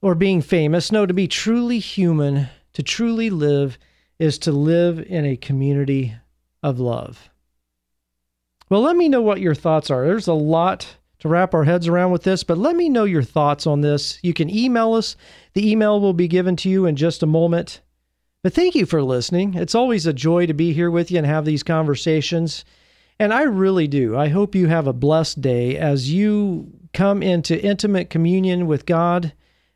or 0.00 0.14
being 0.14 0.42
famous. 0.42 0.92
No, 0.92 1.06
to 1.06 1.14
be 1.14 1.26
truly 1.26 1.78
human, 1.78 2.48
to 2.74 2.82
truly 2.82 3.30
live, 3.30 3.78
is 4.18 4.38
to 4.38 4.52
live 4.52 5.00
in 5.00 5.24
a 5.24 5.36
community 5.36 6.14
of 6.62 6.78
love. 6.78 7.30
Well, 8.68 8.82
let 8.82 8.96
me 8.96 9.08
know 9.08 9.22
what 9.22 9.40
your 9.40 9.54
thoughts 9.54 9.90
are. 9.90 10.06
There's 10.06 10.28
a 10.28 10.34
lot 10.34 10.96
to 11.22 11.28
wrap 11.28 11.54
our 11.54 11.62
heads 11.62 11.86
around 11.86 12.10
with 12.10 12.24
this, 12.24 12.42
but 12.42 12.58
let 12.58 12.74
me 12.74 12.88
know 12.88 13.04
your 13.04 13.22
thoughts 13.22 13.64
on 13.64 13.80
this. 13.80 14.18
You 14.22 14.34
can 14.34 14.50
email 14.50 14.94
us. 14.94 15.14
The 15.52 15.70
email 15.70 16.00
will 16.00 16.12
be 16.12 16.26
given 16.26 16.56
to 16.56 16.68
you 16.68 16.84
in 16.84 16.96
just 16.96 17.22
a 17.22 17.26
moment. 17.26 17.80
But 18.42 18.54
thank 18.54 18.74
you 18.74 18.86
for 18.86 19.04
listening. 19.04 19.54
It's 19.54 19.76
always 19.76 20.04
a 20.04 20.12
joy 20.12 20.46
to 20.46 20.52
be 20.52 20.72
here 20.72 20.90
with 20.90 21.12
you 21.12 21.18
and 21.18 21.26
have 21.26 21.44
these 21.44 21.62
conversations. 21.62 22.64
And 23.20 23.32
I 23.32 23.42
really 23.42 23.86
do. 23.86 24.16
I 24.16 24.30
hope 24.30 24.56
you 24.56 24.66
have 24.66 24.88
a 24.88 24.92
blessed 24.92 25.40
day 25.40 25.76
as 25.76 26.12
you 26.12 26.72
come 26.92 27.22
into 27.22 27.62
intimate 27.64 28.10
communion 28.10 28.66
with 28.66 28.84
God 28.84 29.32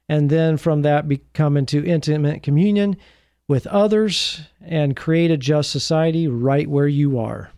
and 0.09 0.29
then 0.29 0.57
from 0.57 0.83
that 0.83 1.07
become 1.07 1.57
into 1.57 1.85
intimate 1.85 2.43
communion 2.43 2.97
with 3.47 3.69
others 3.69 4.41
and 4.61 4.97
create 4.97 5.31
a 5.31 5.37
just 5.37 5.71
society 5.71 6.27
right 6.27 6.69
where 6.69 6.89
you 6.89 7.21
are. 7.21 7.53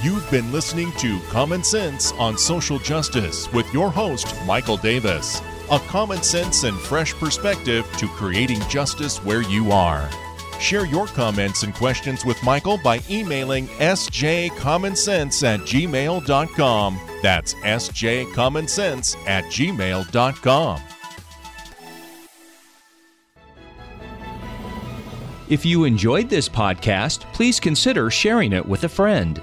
You've 0.00 0.30
been 0.30 0.52
listening 0.52 0.92
to 0.98 1.18
Common 1.22 1.64
Sense 1.64 2.12
on 2.12 2.38
Social 2.38 2.78
Justice 2.78 3.52
with 3.52 3.66
your 3.74 3.90
host, 3.90 4.32
Michael 4.46 4.76
Davis. 4.76 5.42
A 5.72 5.80
common 5.80 6.22
sense 6.22 6.62
and 6.62 6.78
fresh 6.78 7.12
perspective 7.14 7.84
to 7.96 8.06
creating 8.06 8.60
justice 8.68 9.18
where 9.24 9.42
you 9.42 9.72
are. 9.72 10.08
Share 10.60 10.86
your 10.86 11.08
comments 11.08 11.64
and 11.64 11.74
questions 11.74 12.24
with 12.24 12.40
Michael 12.44 12.78
by 12.78 13.00
emailing 13.10 13.66
sjcommonsense 13.66 15.42
at 15.42 15.60
gmail.com. 15.60 17.00
That's 17.20 17.54
sjcommonsense 17.54 19.16
at 19.26 19.44
gmail.com. 19.46 20.80
If 25.48 25.66
you 25.66 25.84
enjoyed 25.84 26.28
this 26.28 26.48
podcast, 26.48 27.20
please 27.32 27.58
consider 27.58 28.10
sharing 28.10 28.52
it 28.52 28.64
with 28.64 28.84
a 28.84 28.88
friend. 28.88 29.42